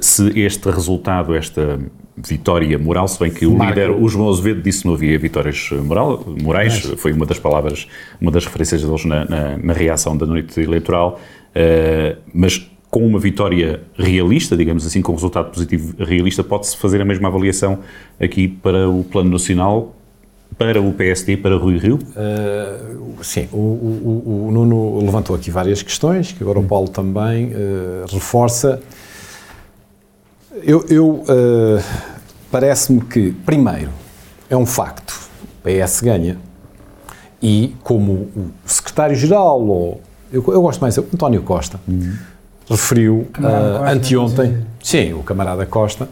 [0.00, 1.78] Se este resultado, esta
[2.16, 5.70] vitória moral, se bem que o líder, o João Azevedo, disse que não havia vitórias
[5.70, 7.88] moral, morais, foi uma das palavras,
[8.20, 13.18] uma das referências deles na, na, na reação da noite eleitoral, uh, mas com uma
[13.18, 17.80] vitória realista, digamos assim, com um resultado positivo realista, pode-se fazer a mesma avaliação
[18.20, 19.96] aqui para o Plano Nacional,
[20.56, 21.96] para o PSD, para Rui Rio?
[21.96, 27.46] Uh, sim, o, o, o, Nuno levantou aqui várias questões, que agora o Paulo também
[27.46, 28.80] uh, reforça.
[30.62, 31.82] Eu, eu uh,
[32.50, 33.90] parece-me que, primeiro,
[34.48, 36.38] é um facto, o PS ganha,
[37.42, 40.00] e como o secretário-geral, ou
[40.32, 42.14] eu, eu, gosto mais, o António Costa, uhum.
[42.70, 46.08] referiu uh, anteontem, sim, o camarada Costa,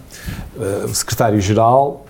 [0.57, 2.07] uh, o secretário-geral,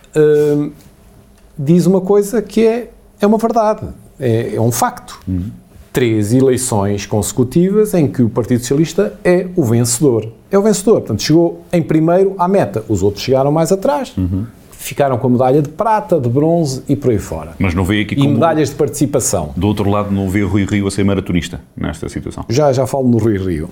[1.59, 5.21] diz uma coisa que é, é uma verdade, é, é um facto.
[5.29, 5.51] Uhum.
[5.93, 11.01] Três eleições consecutivas em que o Partido Socialista é o vencedor é o vencedor.
[11.01, 12.85] Portanto, chegou em primeiro à meta.
[12.89, 14.13] Os outros chegaram mais atrás.
[14.17, 14.45] Uhum.
[14.71, 17.53] Ficaram com a medalha de prata, de bronze e por aí fora.
[17.59, 19.53] Mas não veio aqui E medalhas de participação.
[19.57, 22.45] Do outro lado, não vê Rui Rio a ser maratonista nesta situação?
[22.49, 23.71] Já, já falo no Rui Rio.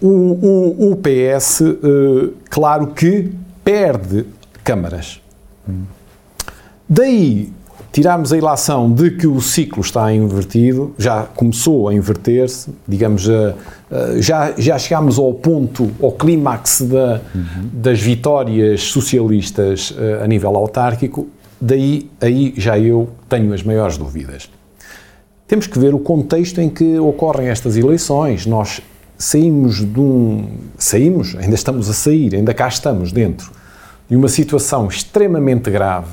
[0.00, 3.30] O, o, o PS, uh, eh, claro que
[3.64, 4.26] perde
[4.62, 5.20] câmaras.
[5.68, 5.82] Hum.
[6.88, 7.50] Daí
[7.92, 13.28] tirarmos a ilação de que o ciclo está invertido, já começou a inverter-se, digamos,
[14.18, 17.68] já, já chegámos ao ponto, ao clímax da, uhum.
[17.72, 21.26] das vitórias socialistas eh, a nível autárquico,
[21.60, 24.48] daí aí já eu tenho as maiores dúvidas.
[25.48, 28.46] Temos que ver o contexto em que ocorrem estas eleições.
[28.46, 28.80] Nós
[29.18, 30.48] saímos de um.
[30.78, 33.50] Saímos, ainda estamos a sair, ainda cá estamos dentro
[34.08, 36.08] de uma situação extremamente grave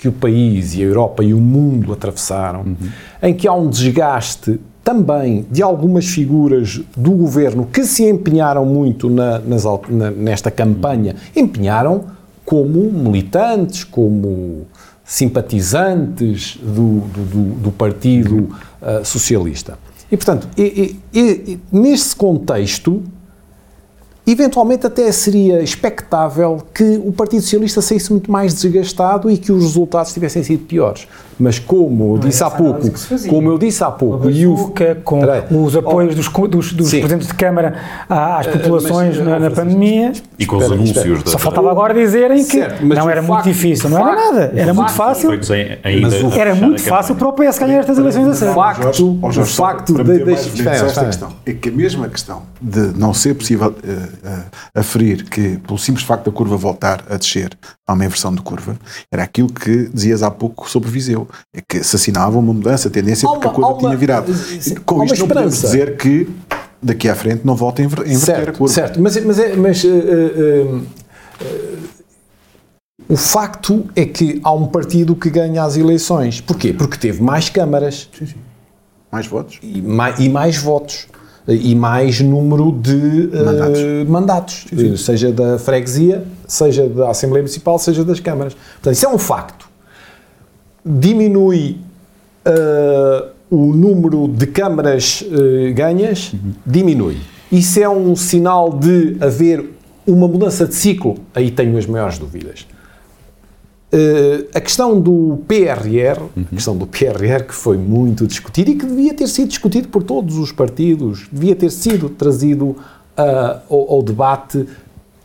[0.00, 2.76] que o país e a Europa e o mundo atravessaram, uhum.
[3.22, 9.10] em que há um desgaste também de algumas figuras do governo que se empenharam muito
[9.10, 12.04] na, nas, na, nesta campanha, empenharam
[12.46, 14.66] como militantes, como
[15.04, 18.48] simpatizantes do, do, do Partido
[18.80, 19.78] uh, Socialista.
[20.10, 23.02] E, portanto, e, e, e, neste contexto,
[24.30, 29.64] Eventualmente até seria expectável que o Partido Socialista saísse muito mais desgastado e que os
[29.64, 31.08] resultados tivessem sido piores.
[31.40, 32.90] Mas como eu disse há pouco,
[33.28, 34.72] como eu disse há pouco, e o
[35.02, 37.74] com peraí, os apoios oh, dos, dos, dos presidentes de Câmara
[38.08, 42.44] às eh, populações mas, na, na pandemia, e com os anúncios só faltava agora dizerem
[42.44, 45.30] que certo, não era muito difícil, não era nada, era muito fácil.
[46.36, 48.52] Era muito fácil para o PS ganhar estas eleições a sério.
[48.52, 53.34] O facto, o facto de, esta questão é que a mesma questão de não ser
[53.34, 58.34] possível uh, aferir que, pelo simples facto da curva voltar a descer, há uma inversão
[58.34, 58.76] de curva,
[59.10, 61.28] era aquilo que dizias há pouco sobre Viseu.
[61.54, 64.32] É que se assinava uma mudança, a tendência, porque a curva uma, tinha virado.
[64.84, 66.28] Com isto não podemos dizer que
[66.82, 68.72] daqui à frente não volta a inverter certo, a curva.
[68.72, 70.86] Certo, mas, mas, é, mas uh, uh, uh,
[73.08, 76.40] o facto é que há um partido que ganha as eleições.
[76.40, 76.72] Porquê?
[76.72, 78.08] Porque teve mais câmaras.
[78.16, 78.36] Sim, sim.
[79.10, 79.58] Mais votos.
[79.62, 81.08] E mais, e mais votos
[81.48, 84.96] e mais número de mandatos, uh, mandatos sim, sim.
[84.96, 88.54] seja da freguesia, seja da Assembleia Municipal, seja das câmaras.
[88.54, 89.69] Portanto, isso é um facto.
[90.84, 91.78] Diminui
[92.46, 96.52] uh, o número de câmaras uh, ganhas, uhum.
[96.64, 97.18] diminui.
[97.50, 99.64] Isso é um sinal de haver
[100.06, 101.18] uma mudança de ciclo?
[101.34, 102.66] Aí tenho as maiores dúvidas.
[103.92, 106.44] Uh, a questão do PRR, uhum.
[106.52, 110.04] a questão do PRR que foi muito discutido e que devia ter sido discutido por
[110.04, 112.76] todos os partidos, devia ter sido trazido
[113.68, 114.64] ao, ao, debate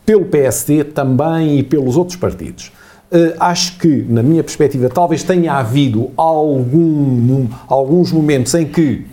[0.04, 2.70] pelo PSD também e pelos outros partidos.
[3.10, 9.06] Uh, acho que, na minha perspectiva, talvez tenha havido algum, alguns momentos em que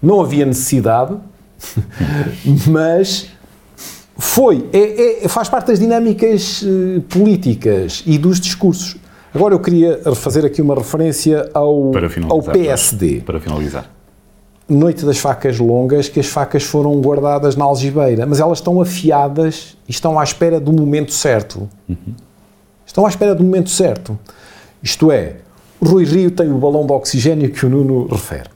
[0.00, 1.16] não havia necessidade,
[2.68, 3.28] mas
[4.16, 8.96] foi, é, é, faz parte das dinâmicas uh, políticas e dos discursos.
[9.34, 11.92] Agora eu queria fazer aqui uma referência ao,
[12.28, 13.20] ao PSD.
[13.20, 13.90] Para finalizar.
[14.68, 19.76] Noite das facas longas, que as facas foram guardadas na algibeira, mas elas estão afiadas
[19.88, 21.68] e estão à espera do momento certo.
[21.88, 22.14] Uhum.
[22.88, 24.18] Estão à espera do momento certo.
[24.82, 25.36] Isto é,
[25.80, 28.48] Rui Rio tem o balão de oxigênio que o Nuno refere.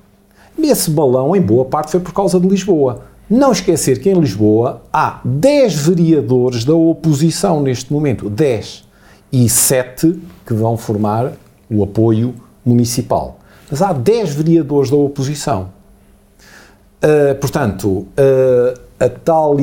[0.59, 4.19] E esse balão, em boa parte, foi por causa de Lisboa Não esquecer que em
[4.19, 8.89] Lisboa há 10 vereadores da oposição neste momento, 10,
[9.31, 11.33] e 7 que vão formar
[11.71, 13.39] o apoio municipal.
[13.71, 15.69] Mas há 10 vereadores da oposição.
[17.05, 19.57] Uh, portanto, uh, a, tal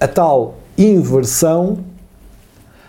[0.00, 1.78] a tal inversão.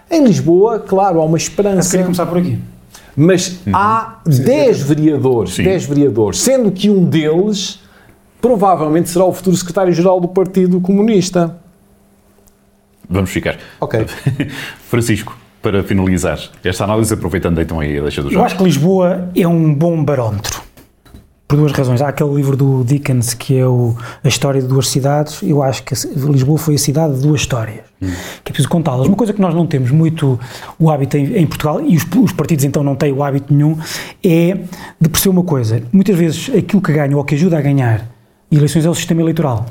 [0.09, 1.87] Em Lisboa, claro, há uma esperança.
[1.87, 2.59] Eu queria começar por aqui.
[3.15, 3.75] Mas uhum.
[3.75, 7.79] há 10 vereadores, 10 vereadores, sendo que um deles
[8.41, 11.57] provavelmente será o futuro secretário-geral do Partido Comunista.
[13.09, 13.57] Vamos ficar.
[13.79, 14.05] Ok.
[14.89, 18.41] Francisco, para finalizar esta análise, aproveitando então aí a deixa do jogo.
[18.41, 20.64] Eu acho que Lisboa é um bom barómetro.
[21.47, 22.01] Por duas razões.
[22.01, 25.41] Há aquele livro do Dickens que é o, a história de duas cidades.
[25.43, 27.81] Eu acho que Lisboa foi a cidade de duas histórias.
[28.01, 28.07] Hum.
[28.43, 29.07] Que é preciso contá-las.
[29.07, 30.39] Uma coisa que nós não temos muito
[30.79, 33.77] o hábito em, em Portugal, e os, os, partidos então não têm o hábito nenhum,
[34.23, 34.57] é
[34.99, 35.81] de perceber uma coisa.
[35.91, 38.07] Muitas vezes aquilo que ganha ou que ajuda a ganhar
[38.51, 39.65] eleições é o sistema eleitoral.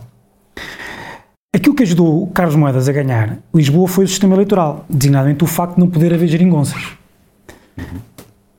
[1.54, 5.74] Aquilo que ajudou Carlos Moedas a ganhar Lisboa foi o sistema eleitoral, designadamente o facto
[5.74, 6.82] de não poder haver geringonças.
[7.78, 8.13] O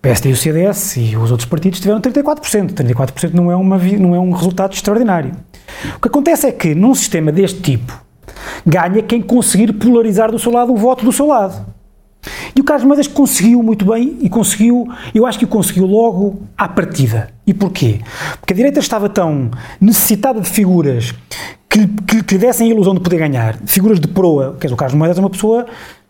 [0.05, 2.73] PSD e o CDS e os outros partidos tiveram 34%.
[2.73, 5.31] 34% não é, uma, não é um resultado extraordinário.
[5.97, 8.05] O que acontece é que, num sistema deste tipo,
[8.63, 11.65] ganha quem conseguir polarizar do seu lado o voto do seu lado.
[12.55, 16.43] E o Carlos Moedas conseguiu muito bem e conseguiu, eu acho que o conseguiu logo
[16.55, 17.31] à partida.
[17.45, 17.99] E porquê?
[18.39, 19.49] Porque a direita estava tão
[19.81, 21.15] necessitada de figuras
[21.67, 24.77] que, que, que dessem a ilusão de poder ganhar, figuras de proa, quer dizer, o
[24.77, 25.65] Carlos Moedas é uma pessoa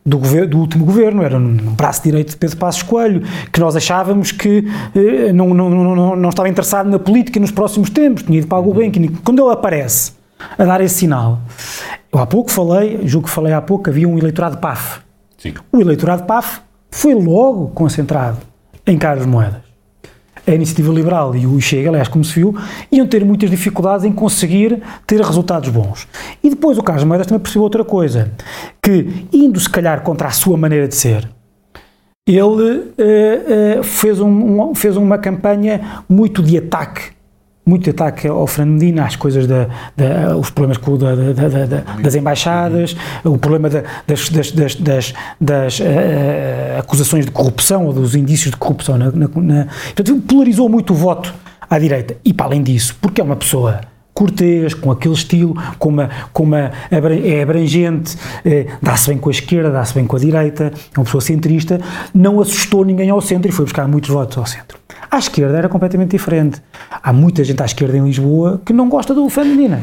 [0.06, 3.76] do, governo, do, último governo, era um braço direito de Pedro Passos Coelho, que nós
[3.76, 4.64] achávamos que
[4.96, 8.60] eh, não, não, não, não, estava interessado na política nos próximos tempos, tinha ido para
[8.60, 9.08] a Gulbenkian.
[9.24, 10.14] Quando ele aparece
[10.58, 11.40] a dar esse sinal,
[12.14, 15.00] eu há pouco falei, julgo que falei há pouco, havia um eleitorado PAF.
[15.38, 15.54] Sim.
[15.72, 18.38] O eleitorado PAF foi logo concentrado
[18.86, 19.75] em Carlos Moedas
[20.48, 22.56] a Iniciativa Liberal e o Chega, aliás, como se viu,
[22.92, 26.08] iam ter muitas dificuldades em conseguir ter resultados bons.
[26.44, 28.32] E depois o Carlos Moedas também percebeu outra coisa,
[28.82, 31.28] que indo se calhar contra a sua maneira de ser,
[32.28, 37.15] ele uh, uh, fez, um, um, fez uma campanha muito de ataque
[37.66, 42.16] muito ataque ao Fernando Medina, às coisas da, da os problemas com, da, da, das
[42.16, 48.52] embaixadas, o problema das, das, das, das, das uh, acusações de corrupção ou dos indícios
[48.52, 48.98] de corrupção.
[48.98, 51.34] Na, na, na, portanto, polarizou muito o voto
[51.70, 52.16] à direita.
[52.24, 53.82] E para além disso, porque é uma pessoa
[54.14, 59.32] cortês, com aquele estilo, com uma, com uma é abrangente, eh, dá-se bem com a
[59.32, 61.82] esquerda, dá-se bem com a direita, é uma pessoa centrista,
[62.14, 64.85] não assustou ninguém ao centro e foi buscar muitos votos ao centro.
[65.16, 66.62] À esquerda era completamente diferente.
[66.92, 69.82] Há muita gente à esquerda em Lisboa que não gosta do Fernando Medina.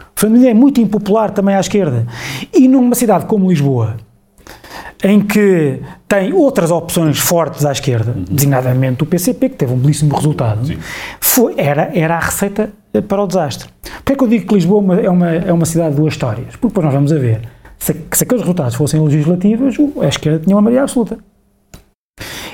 [0.00, 2.04] O Fernando Medina é muito impopular também à esquerda.
[2.52, 3.98] E numa cidade como Lisboa,
[5.04, 8.24] em que tem outras opções fortes à esquerda, uhum.
[8.28, 10.68] designadamente o PCP, que teve um belíssimo resultado,
[11.20, 12.72] foi, era, era a receita
[13.06, 13.68] para o desastre.
[13.98, 16.56] Porquê é que eu digo que Lisboa é uma, é uma cidade de duas histórias?
[16.56, 17.42] Porque depois nós vamos a ver,
[17.78, 21.16] se, se aqueles resultados fossem legislativos, a esquerda tinha uma maioria absoluta.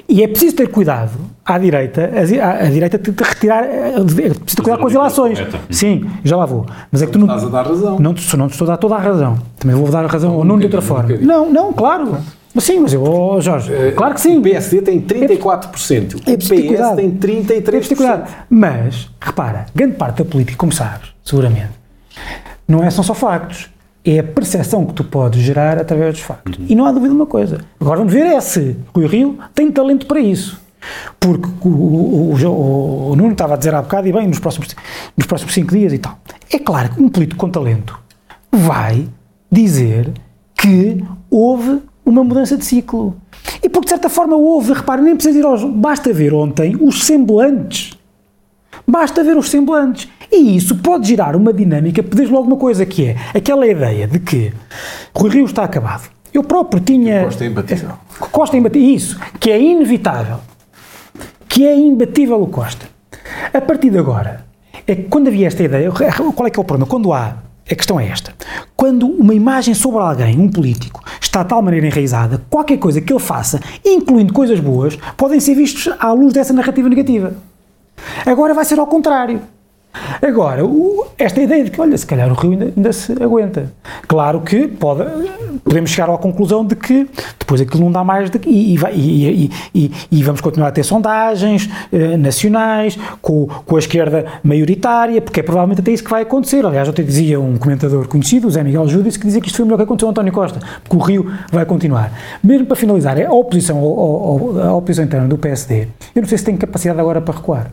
[0.08, 1.12] E é preciso ter cuidado
[1.44, 5.38] à direita, a, direita de retirar, é preciso ter cuidado com as ilações.
[5.70, 6.66] Sim, já lá vou.
[6.92, 7.26] Mas é que tu não.
[7.26, 7.98] Estás a dar razão.
[7.98, 9.38] Não, não te estou a dar toda a razão.
[9.58, 11.16] Também vou dar a razão ou não de outra forma.
[11.20, 12.18] Não, não, claro.
[12.54, 14.38] Mas sim, mas eu, oh, Jorge, uh, claro que sim.
[14.38, 16.48] O PSD tem 34%, é, o PS
[16.94, 18.00] tem 33%.
[18.00, 18.24] É.
[18.48, 21.72] Mas, repara, grande parte da política, como sabes, seguramente,
[22.68, 23.73] não é, são só factos
[24.04, 26.58] é a percepção que tu podes gerar através dos factos.
[26.58, 26.66] Uhum.
[26.68, 27.60] E não há dúvida de uma coisa.
[27.80, 30.60] Agora vamos ver é se Rui Rio tem talento para isso.
[31.18, 34.68] Porque o, o, o, o, Nuno estava a dizer há bocado, e bem, nos próximos,
[35.16, 36.18] nos próximos cinco dias e tal.
[36.52, 37.98] É claro que um político com talento
[38.52, 39.08] vai
[39.50, 40.12] dizer
[40.54, 43.16] que houve uma mudança de ciclo.
[43.62, 45.64] E porque de certa forma houve, repare, nem precisa ir aos.
[45.64, 47.96] Basta ver ontem os semblantes.
[48.86, 50.08] Basta ver os semblantes.
[50.30, 54.18] E isso pode gerar uma dinâmica, desde logo uma coisa que é aquela ideia de
[54.18, 54.52] que
[55.14, 56.08] Rui Rio está acabado.
[56.32, 57.24] Eu próprio tinha.
[57.24, 57.90] Costa é imbatível.
[58.32, 58.88] Costa é imbatível.
[58.88, 60.38] Isso, que é inevitável.
[61.48, 62.88] Que é imbatível o Costa.
[63.52, 64.44] A partir de agora,
[64.86, 66.86] é que quando havia esta ideia, qual é que é o problema?
[66.86, 67.36] Quando há.
[67.70, 68.34] A questão é esta.
[68.76, 73.10] Quando uma imagem sobre alguém, um político, está de tal maneira enraizada, qualquer coisa que
[73.10, 77.32] ele faça, incluindo coisas boas, podem ser vistos à luz dessa narrativa negativa.
[78.26, 79.40] Agora vai ser ao contrário.
[80.20, 83.72] Agora, o, esta ideia de que, olha, se calhar o Rio ainda, ainda, se aguenta.
[84.08, 85.04] Claro que pode,
[85.62, 89.92] podemos chegar à conclusão de que depois aquilo não dá mais de, e, e, e,
[90.10, 95.42] e, vamos continuar a ter sondagens eh, nacionais com, com a esquerda maioritária, porque é
[95.42, 96.64] provavelmente até isso que vai acontecer.
[96.66, 99.64] Aliás, até dizia um comentador conhecido, o Zé Miguel Júdice, que dizia que isto foi
[99.64, 102.12] o melhor que aconteceu ao António Costa, porque o Rio vai continuar.
[102.42, 106.38] Mesmo para finalizar, a oposição, a, a, a oposição interna do PSD, eu não sei
[106.38, 107.70] se tem capacidade agora para recuar.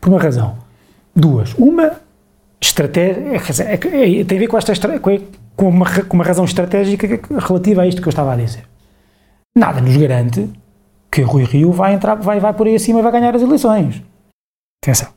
[0.00, 0.71] Por uma razão
[1.14, 1.54] Duas.
[1.54, 1.92] Uma
[2.60, 7.20] estratégia, dizer, é, é, tem a ver com, esta, com, uma, com uma razão estratégica
[7.38, 8.64] relativa a isto que eu estava a dizer.
[9.56, 10.48] Nada nos garante
[11.10, 14.02] que Rui Rio vai entrar, vai, vai por aí acima e vai ganhar as eleições.
[14.82, 15.08] Atenção.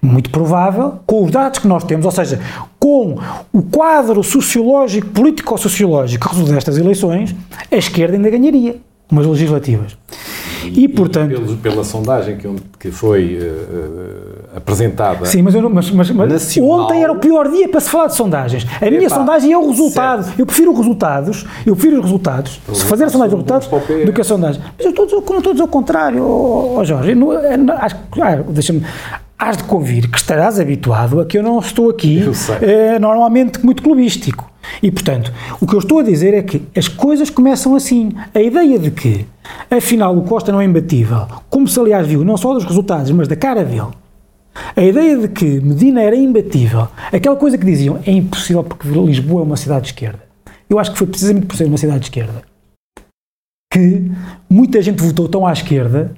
[0.00, 2.40] Muito provável, com os dados que nós temos, ou seja,
[2.78, 3.18] com
[3.52, 7.34] o quadro sociológico, político-sociológico que resulta destas eleições,
[7.70, 8.76] a esquerda ainda ganharia
[9.10, 9.96] umas legislativas.
[10.64, 11.30] E, e portanto.
[11.30, 12.48] Pelo, pela sondagem que,
[12.78, 15.26] que foi uh, apresentada.
[15.26, 18.16] Sim, mas, eu, mas, mas, mas ontem era o pior dia para se falar de
[18.16, 18.66] sondagens.
[18.80, 20.24] A minha sondagem é o resultado.
[20.24, 20.38] Certo.
[20.38, 23.68] Eu prefiro os resultados, eu prefiro os resultados, se fazer a sondagem de resultados,
[24.04, 24.62] do que a sondagem.
[24.76, 27.14] Mas eu estou, não estou a dizer o contrário, oh, oh Jorge.
[27.14, 27.28] Não,
[27.58, 28.82] não, acho, ah, deixa-me
[29.38, 32.24] hás de convir que estarás habituado a que eu não estou aqui
[32.60, 34.50] eh, normalmente muito clubístico.
[34.82, 38.12] E, portanto, o que eu estou a dizer é que as coisas começam assim.
[38.34, 39.24] A ideia de que,
[39.70, 43.28] afinal, o Costa não é imbatível, como se aliás viu não só dos resultados, mas
[43.28, 43.88] da cara dele,
[44.74, 49.42] a ideia de que Medina era imbatível, aquela coisa que diziam é impossível porque Lisboa
[49.42, 50.20] é uma cidade de esquerda.
[50.68, 52.42] Eu acho que foi precisamente por ser uma cidade de esquerda
[53.72, 54.10] que
[54.48, 56.12] muita gente votou tão à esquerda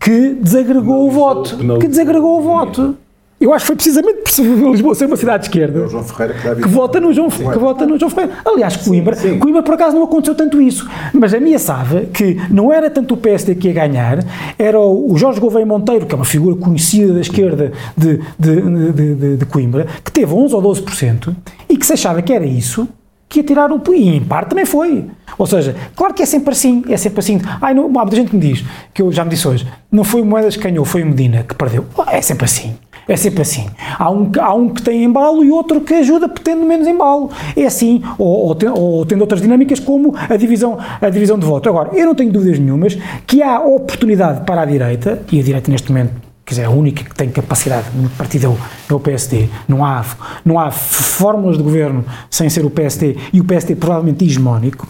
[0.00, 1.56] que desagregou o voto.
[1.78, 2.96] Que desagregou o voto.
[3.40, 6.04] Eu acho que foi precisamente por Lisboa ser uma cidade de esquerda é o João
[6.04, 8.38] Ferreira que, que vota no João, que vota no João Ferreira.
[8.44, 9.38] Aliás, Coimbra, sim, sim.
[9.38, 13.56] Coimbra por acaso não aconteceu tanto isso, mas ameaçava que não era tanto o PSD
[13.56, 14.24] que ia ganhar,
[14.58, 19.36] era o Jorge Gouveia Monteiro, que é uma figura conhecida da esquerda de, de, de,
[19.36, 21.34] de, Coimbra, que teve 11 ou 12%
[21.68, 22.88] e que se achava que era isso
[23.28, 25.06] que ia tirar o e em parte também foi.
[25.36, 27.40] Ou seja, claro que é sempre assim, é sempre assim.
[27.60, 30.04] Ai, não, há muita gente que me diz, que eu já me disse hoje, não
[30.04, 31.84] foi o Moedas que ganhou, foi o Medina que perdeu.
[32.06, 32.76] É sempre assim.
[33.06, 33.66] É sempre assim.
[33.98, 37.30] Há um, há um que tem embalo e outro que ajuda tendo menos embalo.
[37.56, 41.68] É assim, ou, ou, ou, tendo outras dinâmicas como a divisão, a divisão de voto.
[41.68, 42.96] Agora, eu não tenho dúvidas nenhumas
[43.26, 47.02] que há oportunidade para a direita, e a direita neste momento quer dizer, a única
[47.02, 48.56] que tem capacidade no partido
[48.88, 49.48] é o PSD.
[49.66, 50.04] Não há,
[50.44, 54.86] não há fórmulas de governo sem ser o PSD e o PSD provavelmente hegemónico.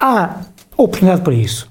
[0.00, 0.40] Há
[0.76, 1.68] oportunidade para isso.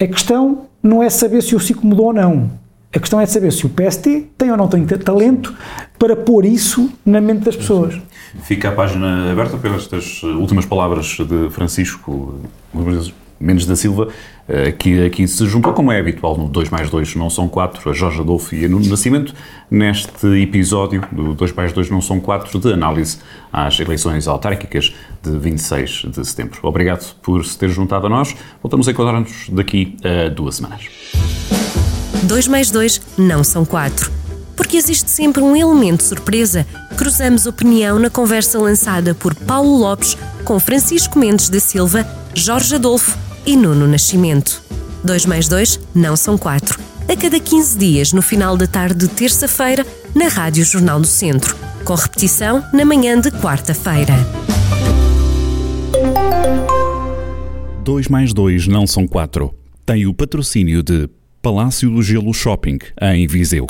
[0.00, 2.50] A questão não é saber se o ciclo mudou ou não.
[2.92, 5.54] A questão é saber se o PSD tem ou não tem talento
[5.96, 7.96] para pôr isso na mente das pessoas.
[8.42, 9.88] Fica a página aberta pelas
[10.22, 12.40] últimas palavras de Francisco
[13.38, 14.08] Mendes da Silva,
[14.48, 17.88] eh, que aqui se juntou, como é habitual no 2 mais 2 não são 4,
[17.88, 19.32] a Jorge Adolfo e a Nuno Nascimento,
[19.70, 23.18] neste episódio do 2 mais 2 não são 4 de análise
[23.52, 26.58] às eleições autárquicas de 26 de setembro.
[26.64, 28.34] Obrigado por se ter juntado a nós.
[28.62, 30.88] Voltamos a encontrar-nos daqui a duas semanas.
[32.24, 34.10] 2 mais 2 não são 4.
[34.56, 36.66] Porque existe sempre um elemento surpresa.
[36.96, 43.16] Cruzamos opinião na conversa lançada por Paulo Lopes com Francisco Mendes da Silva, Jorge Adolfo
[43.46, 44.62] e Nuno Nascimento.
[45.02, 46.78] 2 mais 2 não são 4.
[47.08, 49.84] A cada 15 dias, no final da tarde de terça-feira,
[50.14, 51.56] na Rádio Jornal do Centro.
[51.84, 54.14] Com repetição na manhã de quarta-feira.
[57.82, 59.52] 2 mais 2 não são 4.
[59.84, 61.08] Tem o patrocínio de
[61.42, 63.66] Palácio do Gelo Shopping, em Viseu.